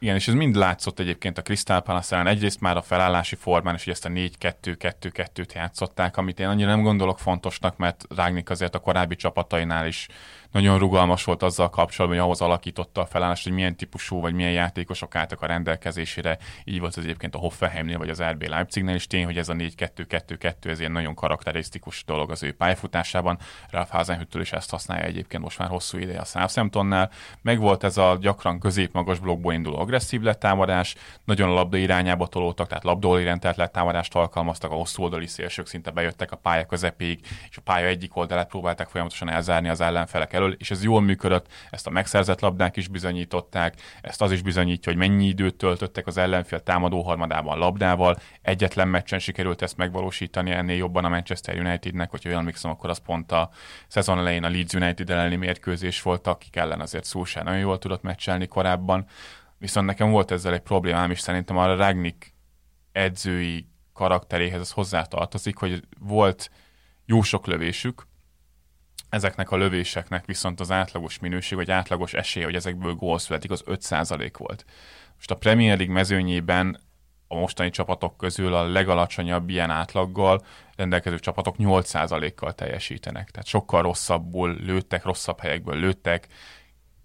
[0.02, 2.28] Igen, és ez mind látszott egyébként a Crystal Palace ellen.
[2.28, 6.82] Egyrészt már a felállási formán, és hogy ezt a 4-2-2-2-t játszották, amit én annyira nem
[6.82, 10.08] gondolok fontosnak, mert Rágnik azért a korábbi csapatainál is
[10.51, 14.51] nagyon rugalmas volt azzal kapcsolatban, hogy ahhoz alakította a felállást, hogy milyen típusú vagy milyen
[14.51, 16.38] játékosok álltak a rendelkezésére.
[16.63, 19.53] Így volt ez egyébként a Hoffenheimnél vagy az RB Leipzignél is tény, hogy ez a
[19.53, 23.38] 4-2-2-2 ez ilyen nagyon karakterisztikus dolog az ő pályafutásában.
[23.69, 27.12] Ralph Hasenhüttől is ezt használja egyébként most már hosszú ideje a Southamptonnál.
[27.41, 32.67] Meg volt ez a gyakran középmagas blokkból induló agresszív letámadás, nagyon a labda irányába tolódtak,
[32.67, 37.62] tehát labdaorientált letámadást alkalmaztak, a hosszú oldali szélsők szinte bejöttek a pálya közepéig, és a
[37.62, 41.89] pálya egyik oldalát próbálták folyamatosan elzárni az ellenfelek elől, és ez jól működött, ezt a
[41.89, 47.02] megszerzett labdák is bizonyították, ezt az is bizonyítja, hogy mennyi időt töltöttek az ellenfél támadó
[47.02, 48.17] harmadában labdával.
[48.41, 53.02] Egyetlen meccsen sikerült ezt megvalósítani, ennél jobban a Manchester Unitednek, hogyha olyan emlékszem, akkor az
[53.06, 53.49] pont a
[53.88, 58.02] szezon elején a Leeds United elleni mérkőzés volt, akik ellen azért Szulsán nagyon jól tudott
[58.02, 59.06] meccselni korábban.
[59.58, 62.34] Viszont nekem volt ezzel egy problémám, és szerintem a Ragnik
[62.91, 66.52] edzői karakteréhez az hozzátartozik, hogy volt
[67.06, 68.08] jó sok lövésük,
[69.10, 73.63] ezeknek a lövéseknek viszont az átlagos minőség, vagy átlagos esélye, hogy ezekből gól születik, az
[73.65, 74.65] 5% volt.
[75.15, 76.80] Most a Premier League mezőnyében
[77.28, 80.45] a mostani csapatok közül a legalacsonyabb ilyen átlaggal
[80.76, 83.32] rendelkező csapatok 8%-kal teljesítenek.
[83.32, 86.28] Tehát sokkal rosszabbul lőttek, rosszabb helyekből lőttek,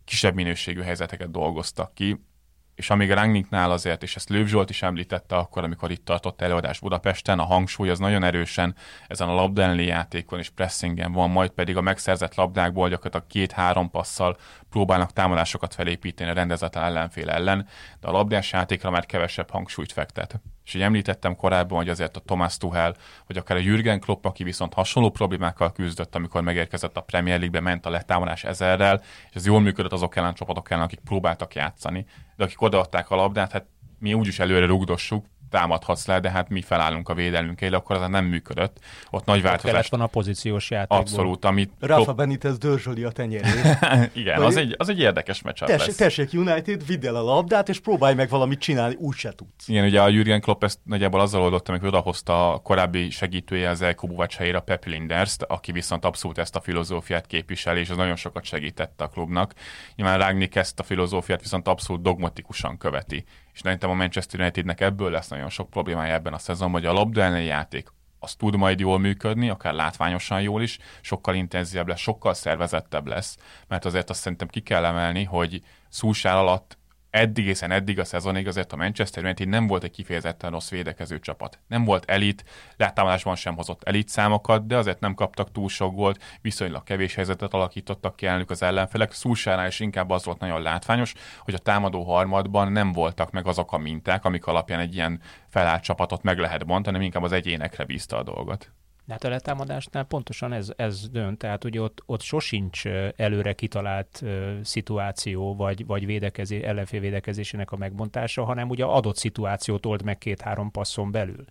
[0.04, 2.24] kisebb minőségű helyzeteket dolgoztak ki
[2.74, 6.78] és amíg Rangnicknál azért, és ezt Lőv Zsolt is említette akkor, amikor itt tartott előadás
[6.78, 8.74] Budapesten, a hangsúly az nagyon erősen
[9.06, 14.36] ezen a labda játékon és pressingen van, majd pedig a megszerzett labdákból gyakorlatilag két-három passzal
[14.70, 17.68] próbálnak támadásokat felépíteni a rendezetlen ellenfél ellen,
[18.00, 20.40] de a labdás játékra már kevesebb hangsúlyt fektet.
[20.64, 22.96] És így említettem korábban, hogy azért a Thomas Tuchel,
[23.26, 27.60] vagy akár a Jürgen Klopp, aki viszont hasonló problémákkal küzdött, amikor megérkezett a Premier League-be,
[27.60, 32.06] ment a letámadás ezerrel, és ez jól működött azok ellen csapatok ellen, akik próbáltak játszani.
[32.36, 33.66] De akik odaadták a labdát, hát
[33.98, 38.08] mi úgyis előre rugdossuk, támadhatsz le, de hát mi felállunk a védelmünk élő, akkor az
[38.08, 38.78] nem működött.
[39.10, 39.88] Ott nagy változás.
[39.88, 40.98] van a pozíciós játékból.
[40.98, 41.72] Abszolút, amit...
[41.80, 42.16] Rafa top...
[42.16, 43.78] Benitez dörzsöli a tenyerét.
[44.12, 45.96] Igen, az egy, az egy érdekes meccs tessék, lesz.
[45.96, 49.68] Tessék United, vidd el a labdát, és próbálj meg valamit csinálni, úgy se tudsz.
[49.68, 53.82] Igen, ugye a Jürgen Klopp ezt nagyjából azzal oldotta, amikor odahozta a korábbi segítője az
[53.82, 58.16] Elko Buvacs helyére, Pep Linders-t, aki viszont abszolút ezt a filozófiát képviseli, és az nagyon
[58.16, 59.54] sokat segítette a klubnak.
[59.96, 63.24] Nyilván Rágnik ezt a filozófiát viszont abszolút dogmatikusan követi
[63.54, 66.92] és szerintem a Manchester Unitednek ebből lesz nagyon sok problémája ebben a szezonban, hogy a
[66.92, 67.88] labda játék
[68.18, 73.36] az tud majd jól működni, akár látványosan jól is, sokkal intenzívebb lesz, sokkal szervezettebb lesz,
[73.68, 76.78] mert azért azt szerintem ki kell emelni, hogy Szúsál alatt
[77.14, 81.20] eddig, hiszen eddig a szezonig azért a Manchester United nem volt egy kifejezetten rossz védekező
[81.20, 81.58] csapat.
[81.66, 82.44] Nem volt elit,
[82.76, 87.54] látámadásban sem hozott elit számokat, de azért nem kaptak túl sok gólt, viszonylag kevés helyzetet
[87.54, 89.12] alakítottak ki ellenük az ellenfelek.
[89.12, 93.72] Szúsánál is inkább az volt nagyon látványos, hogy a támadó harmadban nem voltak meg azok
[93.72, 97.84] a minták, amik alapján egy ilyen felállt csapatot meg lehet bontani, hanem inkább az egyénekre
[97.84, 98.72] bízta a dolgot.
[99.06, 102.86] De hát a letámadásnál pontosan ez, ez dönt, tehát ugye ott, ott sosincs
[103.16, 109.86] előre kitalált uh, szituáció, vagy, vagy védekezés, ellenfél védekezésének a megbontása, hanem ugye adott szituációt
[109.86, 111.44] old meg két-három passzon belül.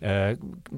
[0.00, 0.30] Uh,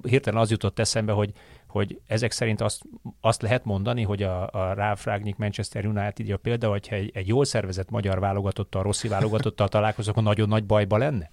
[0.03, 1.33] hirtelen az jutott eszembe, hogy,
[1.67, 2.83] hogy ezek szerint azt,
[3.21, 7.29] azt lehet mondani, hogy a, a Ralph Ragnick Manchester United a példa, hogyha egy, egy
[7.29, 11.29] jól szervezett magyar válogatottal, Rossi válogatottal találkozok, akkor nagyon nagy bajba lenne?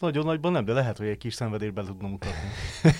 [0.00, 2.48] Nagyon nagyban nem, de lehet, hogy egy kis szenvedést be tudnom mutatni.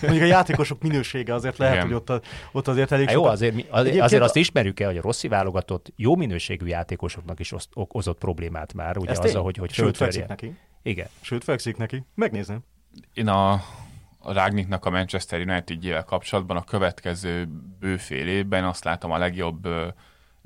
[0.03, 1.87] Mondjuk a játékosok minősége azért lehet, Igen.
[1.87, 5.01] hogy ott, ott azért elég Jó, azért, mi, azért, azért azt ismerjük el, hogy a
[5.01, 10.27] Rossi válogatott jó minőségű játékosoknak is okozott problémát már, ugye az, hogy, hogy Sőt, fekszik
[10.27, 10.57] neki.
[10.83, 11.07] Igen.
[11.21, 12.05] Sőt, fekszik neki.
[12.15, 12.65] Megnézem.
[13.15, 13.53] Én a,
[14.19, 19.69] a Rágniknak a Manchester United-jével kapcsolatban a következő bőfél évben azt látom a legjobb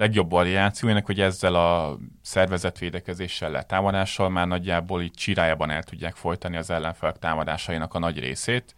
[0.01, 6.71] legjobb variációjának, hogy ezzel a szervezetvédekezéssel, letámadással már nagyjából így csirájában el tudják folytani az
[6.71, 8.75] ellenfelek támadásainak a nagy részét,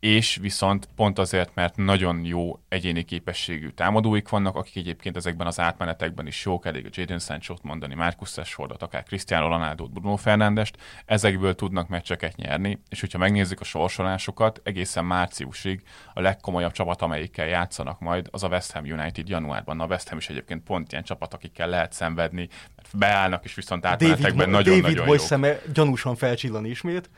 [0.00, 5.60] és viszont pont azért, mert nagyon jó egyéni képességű támadóik vannak, akik egyébként ezekben az
[5.60, 10.76] átmenetekben is jók, elég a Jadon sancho mondani, Marcus Rashfordot, akár Cristiano ronaldo Bruno Fernandest,
[11.04, 15.82] ezekből tudnak meccseket nyerni, és hogyha megnézzük a sorsolásokat, egészen márciusig
[16.14, 19.76] a legkomolyabb csapat, amelyikkel játszanak majd, az a West Ham United januárban.
[19.76, 23.54] Na, a West Ham is egyébként pont ilyen csapat, akikkel lehet szenvedni, mert beállnak, és
[23.54, 27.10] viszont átmenetekben nagyon-nagyon David Boy szeme gyanúsan felcsillan ismét.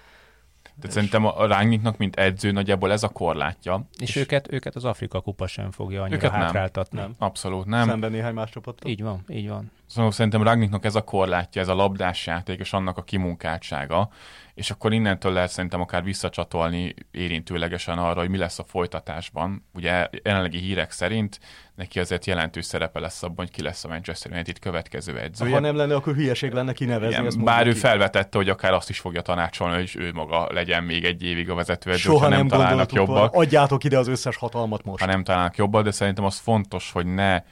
[0.81, 3.87] Tehát szerintem a Rangnicknak, mint edző, nagyjából ez a korlátja.
[3.99, 6.99] És, és őket, őket az Afrika kupa sem fogja annyira őket hátráltatni.
[6.99, 7.15] Nem.
[7.19, 7.89] Abszolút nem.
[7.89, 8.91] Szemben néhány más csapattal.
[8.91, 9.71] Így van, így van.
[9.95, 14.09] Szóval szerintem Rangnicknak ez a korlátja, ez a labdás játék, és annak a kimunkáltsága,
[14.55, 19.67] és akkor innentől lehet szerintem akár visszacsatolni érintőlegesen arra, hogy mi lesz a folytatásban.
[19.75, 21.41] Ugye jelenlegi hírek szerint
[21.75, 25.55] neki azért jelentős szerepe lesz abban, hogy ki lesz a Manchester United következő edzője.
[25.55, 27.27] Ha nem lenne, akkor hülyeség lenne kinevezni.
[27.27, 27.79] Igen, bár ő ki.
[27.79, 31.55] felvetette, hogy akár azt is fogja tanácsolni, hogy ő maga legyen még egy évig a
[31.55, 33.35] vezetőedző, Soha ha nem, nem találnak jobbak.
[33.35, 35.05] Adjátok ide az összes hatalmat most.
[35.05, 37.43] Ha nem találnak jobbak, de szerintem az fontos, hogy ne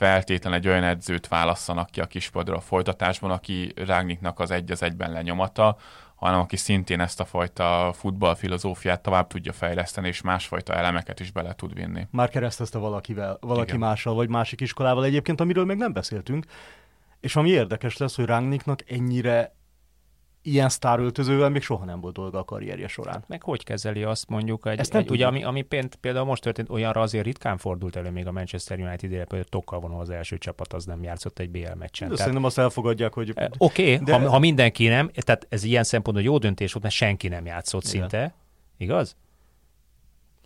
[0.00, 4.82] feltétlen egy olyan edzőt válasszanak ki a kispadra a folytatásban, aki Rágniknak az egy az
[4.82, 5.76] egyben lenyomata,
[6.14, 11.54] hanem aki szintén ezt a fajta futballfilozófiát tovább tudja fejleszteni, és másfajta elemeket is bele
[11.54, 12.06] tud vinni.
[12.10, 13.80] Már keresztezte valakivel, valaki Igen.
[13.80, 16.44] mással, vagy másik iskolával egyébként, amiről még nem beszéltünk,
[17.20, 19.54] és ami érdekes lesz, hogy Rangnicknak ennyire
[20.42, 23.24] ilyen sztáröltözővel még soha nem volt dolga a karrierje során.
[23.26, 25.66] Meg hogy kezeli azt mondjuk, egy, Ezt egy, ugye, ami, ami
[26.00, 29.80] például most történt, olyanra azért ritkán fordult elő még a Manchester United ére, hogy Tokkal
[29.80, 32.08] van az első csapat az nem játszott egy BL meccsen.
[32.08, 33.30] De tehát, szerintem azt elfogadják, hogy...
[33.30, 34.12] Oké, okay, de...
[34.12, 37.84] ha, ha, mindenki nem, tehát ez ilyen szempontból jó döntés volt, mert senki nem játszott
[37.84, 37.92] Igen.
[37.92, 38.34] szinte,
[38.76, 39.16] igaz?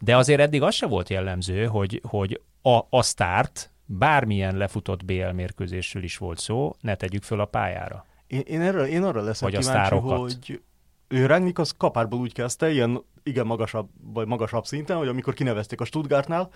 [0.00, 5.30] De azért eddig az se volt jellemző, hogy, hogy a, a start bármilyen lefutott BL
[5.34, 8.06] mérkőzésről is volt szó, ne tegyük föl a pályára.
[8.26, 10.62] Én, én, erre, én arra leszek Vagy kíváncsi, hogy
[11.08, 15.80] ő Rangnick az kapárból úgy kezdte, ilyen igen magasabb, vagy magasabb szinten, hogy amikor kinevezték
[15.80, 16.50] a Stuttgartnál,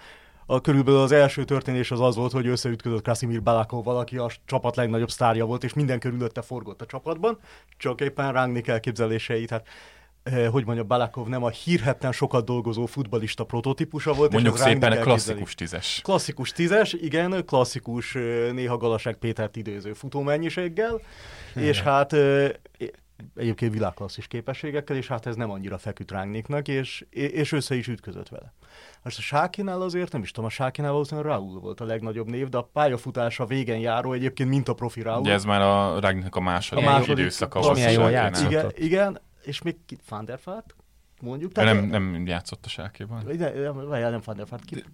[0.46, 4.76] a, körülbelül az első történés az az volt, hogy összeütközött Krasimir Balakovval, aki a csapat
[4.76, 7.38] legnagyobb sztárja volt, és minden körülötte forgott a csapatban,
[7.76, 9.72] csak éppen Rangnick elképzelései, tehát eh,
[10.50, 14.32] hogy mondja, Balakov nem a hírhetten sokat dolgozó futbalista prototípusa volt.
[14.32, 16.00] Mondjuk és szépen a klasszikus tízes.
[16.02, 21.00] Klasszikus tízes, igen, klasszikus, eh, néha Galasság Pétert idéző futómennyiséggel,
[21.54, 22.14] és hát
[23.36, 28.28] egyébként világklasszis képességekkel, és hát ez nem annyira feküdt rángnéknak, és, és össze is ütközött
[28.28, 28.52] vele.
[29.02, 32.48] Most a Sákinál azért, nem is tudom, a Sákinál valószínűleg Raúl volt a legnagyobb név,
[32.48, 35.22] de a pályafutása végen járó egyébként mint a profi Raúl.
[35.22, 37.74] De ez már a Rágnak a második, a második időszaka volt.
[37.74, 38.50] Milyen jól játszott.
[38.50, 39.76] Igen, igen, és még
[40.08, 40.40] Van der
[41.20, 41.52] mondjuk.
[41.52, 43.22] Tehát nem, nem játszott a Sákéban.
[43.22, 44.84] Nem, nem Van der Ki,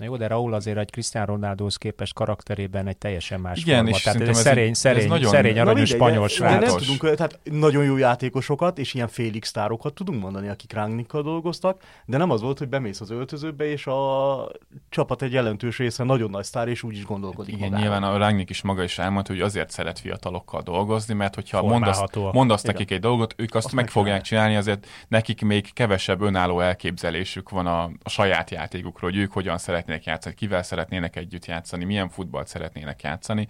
[0.00, 3.90] Na jó, de Raúl azért egy Cristiano Ronaldohoz képest karakterében egy teljesen más Igen, forma.
[3.90, 5.30] És tehát ez szerény, szerény, ez nagyon...
[5.30, 6.66] szerény aranyos spanyol srác.
[6.66, 11.82] Nem tudunk, tehát nagyon jó játékosokat és ilyen félig sztárokat tudunk mondani, akik Rangnikkal dolgoztak,
[12.06, 14.48] de nem az volt, hogy bemész az öltözőbe, és a
[14.88, 17.82] csapat egy jelentős része nagyon nagy sztár, és úgy is gondolkodik Igen, magára.
[17.82, 22.02] nyilván a Rangnick is maga is elmondta, hogy azért szeret fiatalokkal dolgozni, mert hogyha mondasz,
[22.32, 26.60] mondasz nekik egy dolgot, ők azt, azt meg fogják csinálni, azért nekik még kevesebb önálló
[26.60, 29.58] elképzelésük van a, a saját játékukról, hogy ők hogyan
[29.90, 33.48] szeretnének játszani, kivel szeretnének együtt játszani, milyen futballt szeretnének játszani.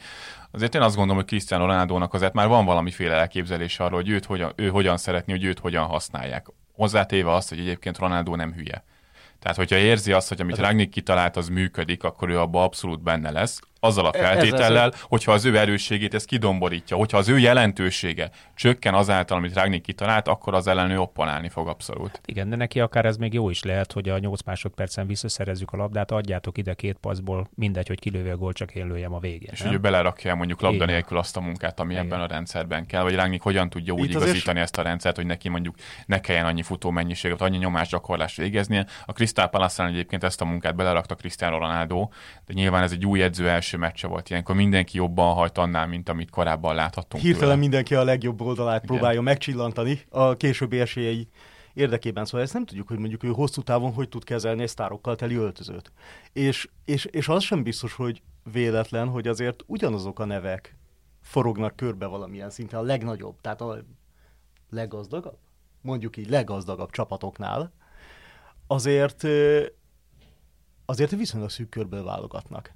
[0.51, 4.25] Azért én azt gondolom, hogy Cristiano Ronaldo-nak azért már van valamiféle elképzelés arról, hogy őt
[4.25, 6.47] hogyan, ő hogyan szeretné, hogy őt hogyan használják.
[6.73, 8.85] Hozzátéve azt, hogy egyébként Ronaldo nem hülye.
[9.39, 13.31] Tehát, hogyha érzi azt, hogy amit Ragnik kitalált, az működik, akkor ő abban abszolút benne
[13.31, 17.29] lesz azzal a e- feltétellel, ez, ez, hogyha az ő erősségét ez kidomborítja, hogyha az
[17.29, 22.21] ő jelentősége csökken azáltal, amit Ragnik kitalált, akkor az ellen ő opponálni fog abszolút.
[22.25, 25.77] Igen, de neki akár ez még jó is lehet, hogy a 8 másodpercen visszaszerezzük a
[25.77, 29.49] labdát, adjátok ide két paszból, mindegy, hogy kilőve a gól, csak én lőjem a végén.
[29.53, 29.69] És nem?
[29.69, 30.89] hogy ő belerakja mondjuk labda Igen.
[30.89, 32.05] nélkül azt a munkát, ami Igen.
[32.05, 35.27] ebben a rendszerben kell, vagy Ragnik hogyan tudja úgy Itt igazítani ezt a rendszert, hogy
[35.27, 35.75] neki mondjuk
[36.07, 38.87] ne kelljen annyi futó mennyiséget, annyi nyomásgyakorlást végeznie.
[39.05, 42.09] A Crystal palace egyébként ezt a munkát belerakta Cristiano Ronaldo,
[42.47, 44.31] de nyilván ez egy új edző első meccse volt.
[44.31, 47.23] Ilyenkor mindenki jobban hajt annál, mint amit korábban láthattunk.
[47.23, 47.61] Hirtelen tőle.
[47.61, 48.97] mindenki a legjobb oldalát Igen.
[48.97, 51.29] próbálja megcsillantani a későbbi esélyei
[51.75, 52.25] érdekében.
[52.25, 55.35] Szóval ezt nem tudjuk, hogy mondjuk ő hosszú távon hogy tud kezelni egy sztárokkal teli
[55.35, 55.93] öltözőt.
[56.33, 60.77] És, és, és az sem biztos, hogy véletlen, hogy azért ugyanazok a nevek
[61.23, 63.85] forognak körbe valamilyen szinten a legnagyobb, tehát a
[64.71, 65.39] leggazdagabb,
[65.81, 67.73] mondjuk így leggazdagabb csapatoknál,
[68.67, 69.27] azért
[70.85, 72.73] azért viszonylag szűk körből válogatnak.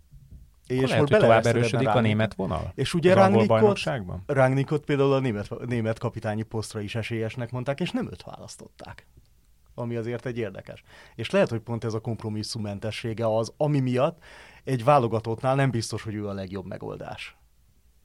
[0.66, 2.72] És lehet, hogy tovább erősödik a német vonal?
[2.74, 3.80] És ugye Rangnickot,
[4.26, 9.06] Rangnickot például a német, német kapitányi posztra is esélyesnek mondták, és nem őt választották.
[9.74, 10.82] Ami azért egy érdekes.
[11.14, 14.18] És lehet, hogy pont ez a kompromisszummentessége az, ami miatt
[14.64, 17.36] egy válogatottnál nem biztos, hogy ő a legjobb megoldás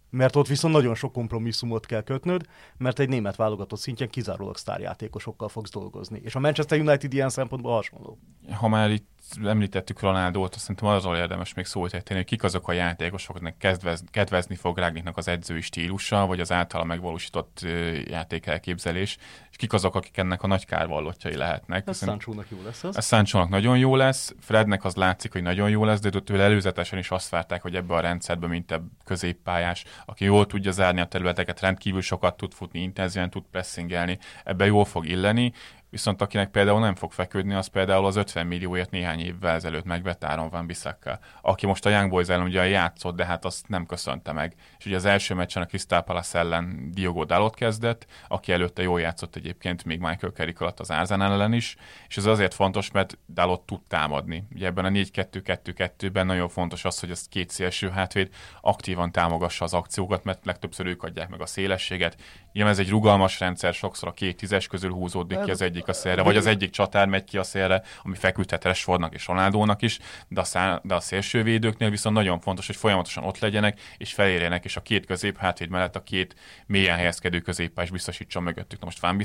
[0.10, 2.46] mert ott viszont nagyon sok kompromisszumot kell kötnöd,
[2.78, 6.22] mert egy német válogatott szintjén kizárólag sztárjátékosokkal fogsz dolgozni.
[6.24, 8.20] És a Manchester United ilyen szempontból hasonló.
[8.52, 9.10] Ha már itt
[9.44, 13.58] említettük Ronaldót, azt szerintem arról érdemes még szót tenni, hogy kik azok a játékosok, akiknek
[13.58, 17.66] kedvez, kedvezni fog Rágniknak az edzői stílusa, vagy az általa megvalósított
[18.06, 19.18] játékelképzelés,
[19.50, 21.88] és kik azok, akik ennek a nagy kárvallottjai lehetnek.
[21.88, 22.98] Ez Sancho-nak jó lesz az.
[22.98, 27.00] Ez sancho nagyon jó lesz, Frednek az látszik, hogy nagyon jó lesz, de tőle előzetesen
[27.00, 31.06] is azt várták, hogy ebbe a rendszerbe, mint a középpályás, aki jól tudja zárni a
[31.06, 35.54] területeket, rendkívül sokat tud futni, intenzíven tud pressingelni, ebbe jól fog illeni,
[35.90, 40.24] Viszont akinek például nem fog feküdni, az például az 50 millióért néhány évvel ezelőtt megvett
[40.24, 43.86] Áron Van Bissaka, aki most a Young Boys ellen ugye játszott, de hát azt nem
[43.86, 44.56] köszönte meg.
[44.78, 49.00] És ugye az első meccsen a Crystal Palace ellen Diogo Dalot kezdett, aki előtte jól
[49.00, 51.76] játszott egyébként még Michael Carrick alatt az Arsenal ellen is,
[52.08, 54.48] és ez azért fontos, mert Dalot tud támadni.
[54.54, 58.30] Ugye ebben a 4-2-2-2-ben nagyon fontos az, hogy ezt két szélső hátvéd
[58.62, 62.18] aktívan támogassa az akciókat, mert legtöbbször ők adják meg a szélességet.
[62.52, 65.94] Nyilván ez egy rugalmas rendszer, sokszor a két tízes közül húzódik ki az egyik a
[65.94, 70.00] szélre, vagy az egyik csatár megy ki a szélre, ami feküdhet Rashfordnak és Ronaldónak is,
[70.28, 74.66] de a, szá- de a szélsővédőknél viszont nagyon fontos, hogy folyamatosan ott legyenek, és felérjenek,
[74.66, 78.80] és a két közép hátvéd mellett a két mélyen helyezkedő középpás biztosítson mögöttük.
[78.80, 79.20] Na most Van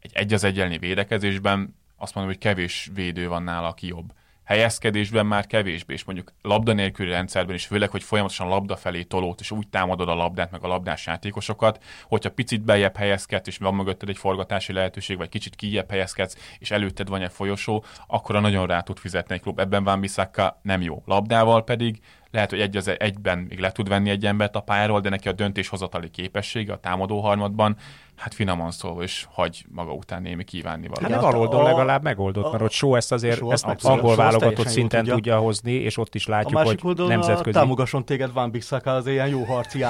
[0.00, 4.12] egy egy az egyenlni védekezésben azt mondom, hogy kevés védő van nála, aki jobb
[4.44, 9.40] helyezkedésben már kevésbé, és mondjuk labda nélküli rendszerben is, főleg, hogy folyamatosan labda felé tolót,
[9.40, 13.74] és úgy támadod a labdát, meg a labdás játékosokat, hogyha picit bejebb helyezkedsz, és van
[13.74, 18.66] mögötted egy forgatási lehetőség, vagy kicsit kijebb helyezkedsz, és előtted van egy folyosó, akkor nagyon
[18.66, 19.58] rá tud fizetni egy klub.
[19.58, 21.02] Ebben Van Bissaka nem jó.
[21.06, 22.00] Labdával pedig
[22.34, 25.28] lehet, hogy egy az egyben még le tud venni egy embert a pályáról, de neki
[25.28, 27.76] a döntéshozatali képessége a támadó harmadban,
[28.16, 31.16] hát finoman szólva is hagy maga után némi kívánni valamit.
[31.16, 35.14] Hát Valoldon legalább megoldott, mert ott Só ezt azért ezt angol válogatott szinten tudja.
[35.14, 37.50] tudja hozni, és ott is látjuk, a hogy nemzetközi.
[37.50, 39.84] támogasson téged Van Bissaka az ilyen jó harci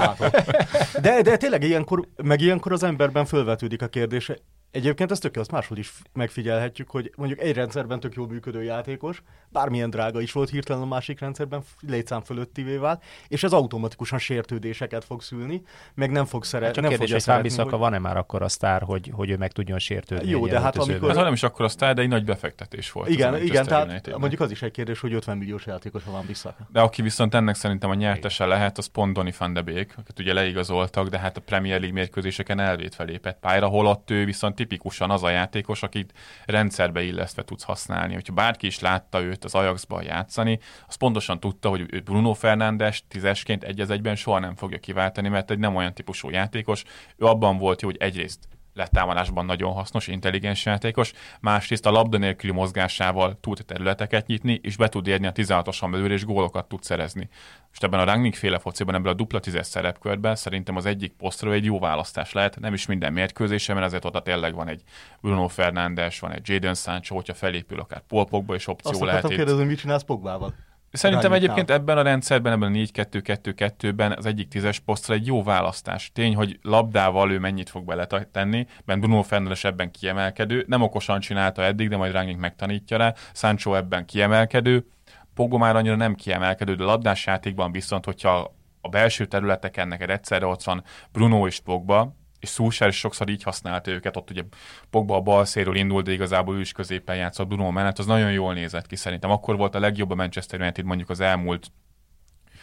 [1.01, 4.31] De, de tényleg ilyenkor, meg ilyenkor az emberben fölvetődik a kérdés,
[4.75, 9.21] Egyébként ezt tök azt máshol is megfigyelhetjük, hogy mondjuk egy rendszerben tök jól működő játékos,
[9.49, 15.05] bármilyen drága is volt, hirtelen a másik rendszerben létszám fölöttivé vált, és ez automatikusan sértődéseket
[15.05, 15.61] fog szülni,
[15.93, 16.81] meg nem fog szeretni.
[16.81, 17.79] Csak kérdés, hogy Fábiszaka hogy...
[17.79, 20.29] van-e már akkor a sztár, hogy, hogy ő meg tudjon sértődni?
[20.29, 21.15] Jó, de hát amikor...
[21.15, 23.09] Hát nem is akkor a sztár, de egy nagy befektetés volt.
[23.09, 26.55] Igen, igen tehát mondjuk az is egy kérdés, hogy 50 milliós játékos van vissza.
[26.71, 30.19] De aki viszont ennek szerintem a nyertese lehet, az pont Donny van de Beek, akit
[30.19, 35.11] ugye leigazoltak, de hát a Premier League mérkőzéseken elvét felépett pályára, holott ő viszont tipikusan
[35.11, 36.13] az a játékos, akit
[36.45, 38.13] rendszerbe illesztve tudsz használni.
[38.13, 43.63] Hogyha bárki is látta őt az Ajaxban játszani, az pontosan tudta, hogy Bruno Fernándes tízesként
[43.63, 46.83] egy egyben soha nem fogja kiváltani, mert egy nem olyan típusú játékos.
[47.17, 52.53] Ő abban volt jó, hogy egyrészt letámadásban nagyon hasznos, intelligens játékos, másrészt a labda nélküli
[52.53, 57.29] mozgásával tud területeket nyitni, és be tud érni a 16-oson belül, és gólokat tud szerezni.
[57.71, 61.53] És ebben a Rangnick féle fociban, ebben a dupla tízes szerepkörben szerintem az egyik posztról
[61.53, 64.81] egy jó választás lehet, nem is minden mérkőzése, mert azért ott tényleg van egy
[65.21, 69.23] Bruno Fernández, van egy Jadon Sancho, hogyha felépül akár Paul Pogba, és opció Azt lehet.
[69.23, 70.53] Azt kérdezni, mit csinálsz Pogbával?
[70.95, 76.11] Szerintem egyébként ebben a rendszerben, ebben a 4-2-2-2-ben az egyik tízes posztra egy jó választás.
[76.13, 81.63] Tény, hogy labdával ő mennyit fog beletenni, mert Bruno Fernandes ebben kiemelkedő, nem okosan csinálta
[81.63, 84.85] eddig, de majd Rangnick megtanítja rá, Sancho ebben kiemelkedő,
[85.33, 90.45] Pogba már annyira nem kiemelkedő, de labdás játékban viszont, hogyha a belső területeken neked egyszerre
[90.45, 92.15] ott van Bruno és Pogba,
[92.45, 94.43] és Szúsár is sokszor így használta őket, ott ugye
[94.89, 98.31] Pogba a bal széről indult, de igazából ő is középen játszott Bruno mellett, az nagyon
[98.31, 99.31] jól nézett ki szerintem.
[99.31, 101.71] Akkor volt a legjobb a Manchester United mondjuk az elmúlt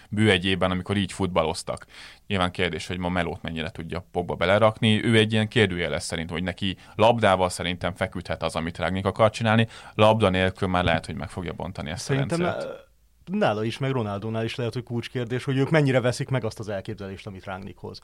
[0.09, 1.87] bő egyében, amikor így futballoztak.
[2.27, 5.05] Nyilván kérdés, hogy ma Melót mennyire tudja Pogba belerakni.
[5.05, 9.31] Ő egy ilyen kérdője lesz szerintem, hogy neki labdával szerintem feküdhet az, amit Ragnik akar
[9.31, 9.69] csinálni.
[9.95, 12.91] Labda nélkül már lehet, hogy meg fogja bontani ezt szerintem a rendszert.
[13.25, 16.69] Nála is, meg Ronaldónál is lehet, hogy kulcskérdés, hogy ők mennyire veszik meg azt az
[16.69, 18.01] elképzelést, amit Rangnick hoz.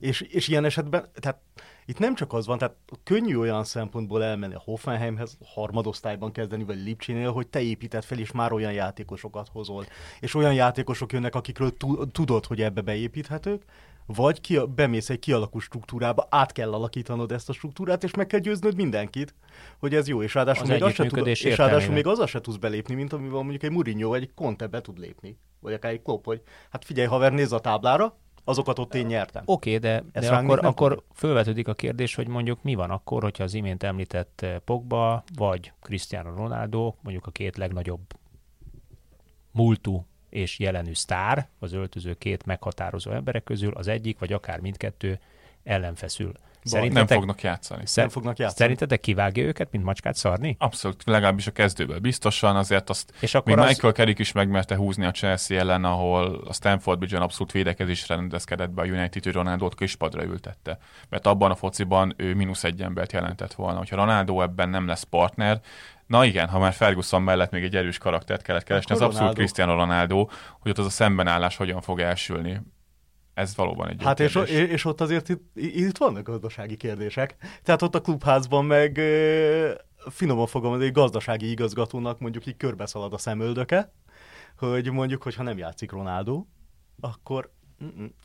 [0.00, 1.40] És, és ilyen esetben, tehát
[1.86, 6.82] itt nem csak az van, tehát könnyű olyan szempontból elmenni a Hoffenheimhez, harmadosztályban kezdeni, vagy
[6.82, 9.84] Lipcsinél, hogy te építed fel, és már olyan játékosokat hozol.
[10.20, 11.76] És olyan játékosok jönnek, akikről
[12.12, 13.64] tudod, hogy ebbe beépíthetők,
[14.06, 18.40] vagy ki, bemész egy kialakult struktúrába, át kell alakítanod ezt a struktúrát, és meg kell
[18.40, 19.34] győznöd mindenkit,
[19.78, 22.56] hogy ez jó, és ráadásul, még, az se tud, és ráadásul még azzal se tudsz
[22.56, 26.02] belépni, mint amivel mondjuk egy Mourinho vagy egy Conte be tud lépni, vagy akár egy
[26.02, 28.18] Klopp, hogy hát figyelj haver, nézz a táblára,
[28.50, 29.42] azokat ott én nyertem.
[29.46, 33.44] Oké, okay, de, de akkor, akkor fölvetődik a kérdés, hogy mondjuk mi van akkor, hogyha
[33.44, 38.00] az imént említett eh, Pogba, vagy Cristiano Ronaldo, mondjuk a két legnagyobb
[39.50, 45.20] múltú és jelenű sztár, az öltöző két meghatározó emberek közül az egyik, vagy akár mindkettő
[45.62, 46.32] ellenfeszül.
[46.62, 47.82] Szerintetek, nem fognak játszani.
[47.86, 48.58] Szer- nem fognak játszani.
[48.58, 50.56] Szerintetek kivágja őket, mint macskát szarni?
[50.58, 53.68] Abszolút, legalábbis a kezdőből biztosan, azért azt és akkor még az...
[53.68, 58.70] Michael Carrick is megmerte húzni a Chelsea ellen, ahol a Stanford Bridge-en abszolút védekezésre rendezkedett
[58.70, 60.78] be a United, hogy Ronaldo-t kispadra ültette.
[61.08, 63.78] Mert abban a fociban ő mínusz egy embert jelentett volna.
[63.78, 65.60] Hogyha Ronaldo ebben nem lesz partner,
[66.06, 69.74] Na igen, ha már Ferguson mellett még egy erős karaktert kellett keresni, az abszolút Cristiano
[69.74, 70.28] Ronaldo,
[70.60, 72.60] hogy ott az a szembenállás hogyan fog elsülni
[73.40, 77.36] ez valóban egy Hát és, és ott azért itt, itt vannak gazdasági kérdések.
[77.62, 79.00] Tehát ott a klubházban meg
[80.08, 83.92] finoman fogom, egy gazdasági igazgatónak mondjuk így körbeszalad a szemöldöke,
[84.56, 86.44] hogy mondjuk, hogyha nem játszik Ronaldo,
[87.00, 87.52] akkor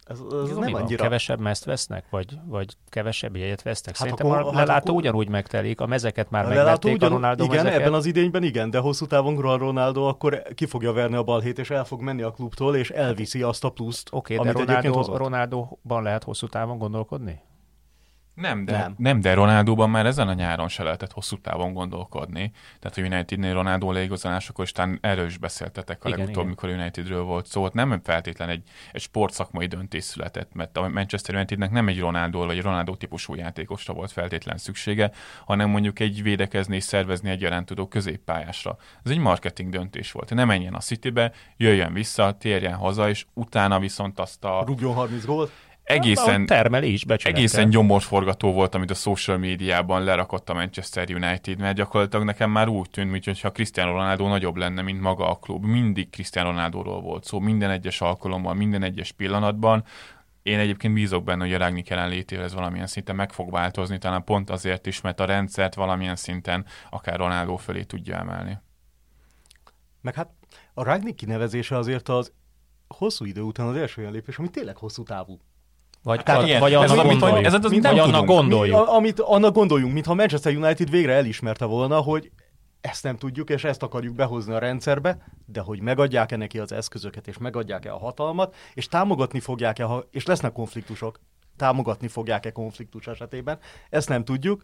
[0.04, 1.04] ez, ez nem annyira...
[1.04, 3.98] Kevesebb mezt vesznek, vagy, vagy kevesebb jegyet vesznek?
[3.98, 4.96] Hát Szerintem akkor, a lelátó hát akkor...
[4.96, 7.12] ugyanúgy megtelik, a mezeket már a megvették ugyan...
[7.12, 7.82] a Ronaldo Igen, mezeket.
[7.82, 11.70] ebben az idényben igen, de hosszú távon Ronaldo akkor ki fogja verni a balhét, és
[11.70, 16.04] el fog menni a klubtól, és elviszi azt a pluszt, Oké, okay, de Ronaldo, Ronaldo-ban
[16.04, 17.42] lehet hosszú távon gondolkodni?
[18.36, 18.96] Nem, de, nem.
[18.98, 22.52] nem, de Ronaldóban már ezen a nyáron se lehetett hosszú távon gondolkodni.
[22.80, 26.50] Tehát a Unitednél Ronaldo leigazolásakor, és talán erről is beszéltetek a igen, legutóbb, igen.
[26.50, 27.64] mikor Unitedről volt szó.
[27.64, 32.46] Ott nem feltétlen egy, egy sportszakmai döntés született, mert a Manchester Unitednek nem egy Ronaldo
[32.46, 35.12] vagy Ronaldo típusú játékosra volt feltétlen szüksége,
[35.46, 38.78] hanem mondjuk egy védekezni és szervezni egyaránt tudó középpályásra.
[39.04, 40.34] Ez egy marketing döntés volt.
[40.34, 44.64] Ne menjen a Citybe, jöjjön vissza, térjen haza, és utána viszont azt a...
[44.66, 45.52] Rúgjon 30 gólt
[45.86, 52.26] egészen, termelés, egészen gyomorforgató volt, amit a social médiában lerakott a Manchester United, mert gyakorlatilag
[52.26, 55.66] nekem már úgy tűnt, mintha Cristiano Ronaldo nagyobb lenne, mint maga a klub.
[55.66, 59.84] Mindig Cristiano Ronaldo-ról volt szó, minden egyes alkalommal, minden egyes pillanatban.
[60.44, 64.24] Én egyébként bízok benne, hogy a Ragnik jelenlétével ez valamilyen szinten meg fog változni, talán
[64.24, 68.58] pont azért is, mert a rendszert valamilyen szinten akár Ronaldo fölé tudja emelni.
[70.02, 70.30] Meg hát
[70.74, 72.34] a Ragnik kinevezése azért az
[72.88, 75.40] hosszú idő után az első olyan lépés, ami tényleg hosszú távú.
[76.06, 78.78] Vagy, Tehát a, ilyen, vagy, ez, gondoljuk, amit, ez, az, mint, vagy annak gondoljuk.
[78.78, 82.32] Mi, amit annak gondoljunk, mintha Manchester United végre elismerte volna, hogy
[82.82, 87.28] ezt nem tudjuk, és ezt akarjuk behozni a rendszerbe, de hogy megadják-e neki az eszközöket,
[87.28, 91.20] és megadják-e a hatalmat, és támogatni fogják-e, és lesznek konfliktusok,
[91.58, 94.64] támogatni fogják-e konfliktus esetében, ezt nem tudjuk,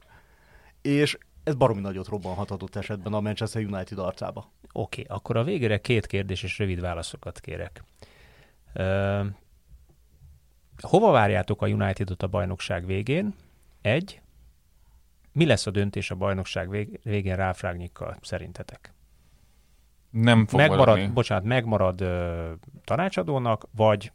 [0.81, 4.51] és ez baromi nagyot robbanhat adott esetben a Manchester United arcába.
[4.71, 7.83] Oké, okay, akkor a végére két kérdés és rövid válaszokat kérek.
[10.81, 13.35] Hova várjátok a Unitedot a bajnokság végén?
[13.81, 14.21] Egy.
[15.31, 16.69] Mi lesz a döntés a bajnokság
[17.03, 18.93] végén Ralf Ragnikkal szerintetek?
[20.09, 21.13] Nem fog megmarad, maradni.
[21.13, 22.51] Bocsánat, megmarad ö,
[22.83, 24.11] tanácsadónak, vagy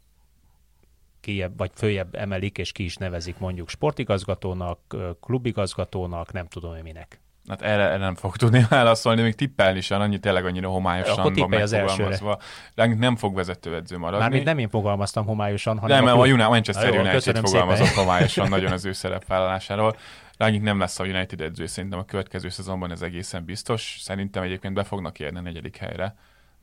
[1.19, 7.19] kiebb, vagy följebb emelik, és ki is nevezik mondjuk sportigazgatónak, klubigazgatónak, nem tudom minek.
[7.47, 11.33] Hát erre, erre nem fog tudni válaszolni, még tippelni sem, annyi tényleg annyira homályosan Akkor
[11.35, 12.39] van az megfogalmazva.
[12.75, 14.19] Nem fog vezetőedző maradni.
[14.19, 18.49] Mármint nem én fogalmaztam homályosan, hanem nem, a, a, a Manchester jó, United fogalmazott homályosan
[18.49, 19.95] nagyon az ő szerepvállalásáról.
[20.37, 23.97] Rágik nem lesz a United edző, szerintem a következő szezonban ez egészen biztos.
[23.99, 26.15] Szerintem egyébként be fognak érni a negyedik helyre,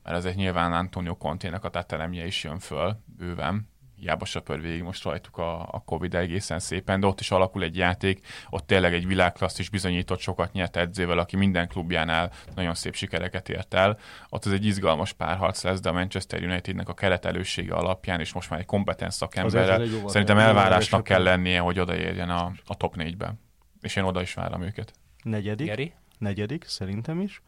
[0.02, 5.04] mert ezek nyilván Antonio Contének a tetelemje is jön föl bőven, hiába söpör végig most
[5.04, 9.06] rajtuk a, a Covid egészen szépen, de ott is alakul egy játék, ott tényleg egy
[9.06, 13.98] világklassz is bizonyított, sokat nyert edzővel, aki minden klubjánál nagyon szép sikereket ért el.
[14.28, 18.50] Ott ez egy izgalmas párharc lesz, de a Manchester Unitednek a keretelősége alapján, és most
[18.50, 23.34] már egy kompetens szakemberrel, szerintem elvárásnak kell lennie, hogy odaérjen a, a top négybe.
[23.80, 24.92] És én oda is várom őket.
[25.22, 25.66] Negyedik.
[25.66, 25.92] Geri?
[26.18, 27.42] Negyedik, szerintem is.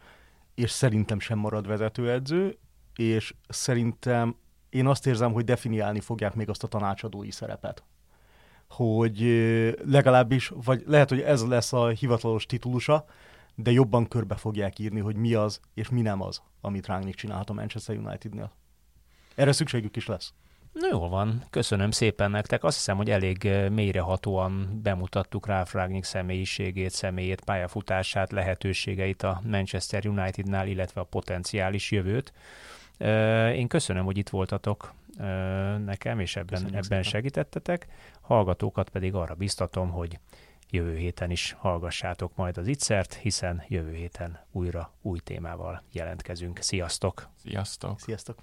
[0.55, 2.59] És szerintem sem marad vezetőedző,
[2.95, 4.37] és szerintem
[4.77, 7.85] én azt érzem, hogy definiálni fogják még azt a tanácsadói szerepet.
[8.69, 9.21] Hogy
[9.85, 13.05] legalábbis, vagy lehet, hogy ez lesz a hivatalos titulusa,
[13.55, 17.51] de jobban körbe fogják írni, hogy mi az, és mi nem az, amit Rangnick csinálhat
[17.51, 18.53] a Manchester Unitednél.
[19.35, 20.33] Erre szükségük is lesz.
[20.73, 22.65] Na jó van, köszönöm szépen nektek.
[22.65, 30.69] Azt hiszem, hogy elég mélyrehatóan bemutattuk Ralph Ragnick személyiségét, személyét, pályafutását, lehetőségeit a Manchester Unitednál,
[30.69, 32.33] illetve a potenciális jövőt.
[33.55, 34.95] Én köszönöm, hogy itt voltatok
[35.85, 37.87] nekem, és ebben, ebben segítettetek.
[38.21, 40.19] Hallgatókat pedig arra biztatom, hogy
[40.71, 46.59] jövő héten is hallgassátok majd az ittszert, hiszen jövő héten újra új témával jelentkezünk.
[46.61, 47.29] Sziasztok!
[47.37, 48.01] Sziasztok!
[48.01, 48.39] Sziasztok!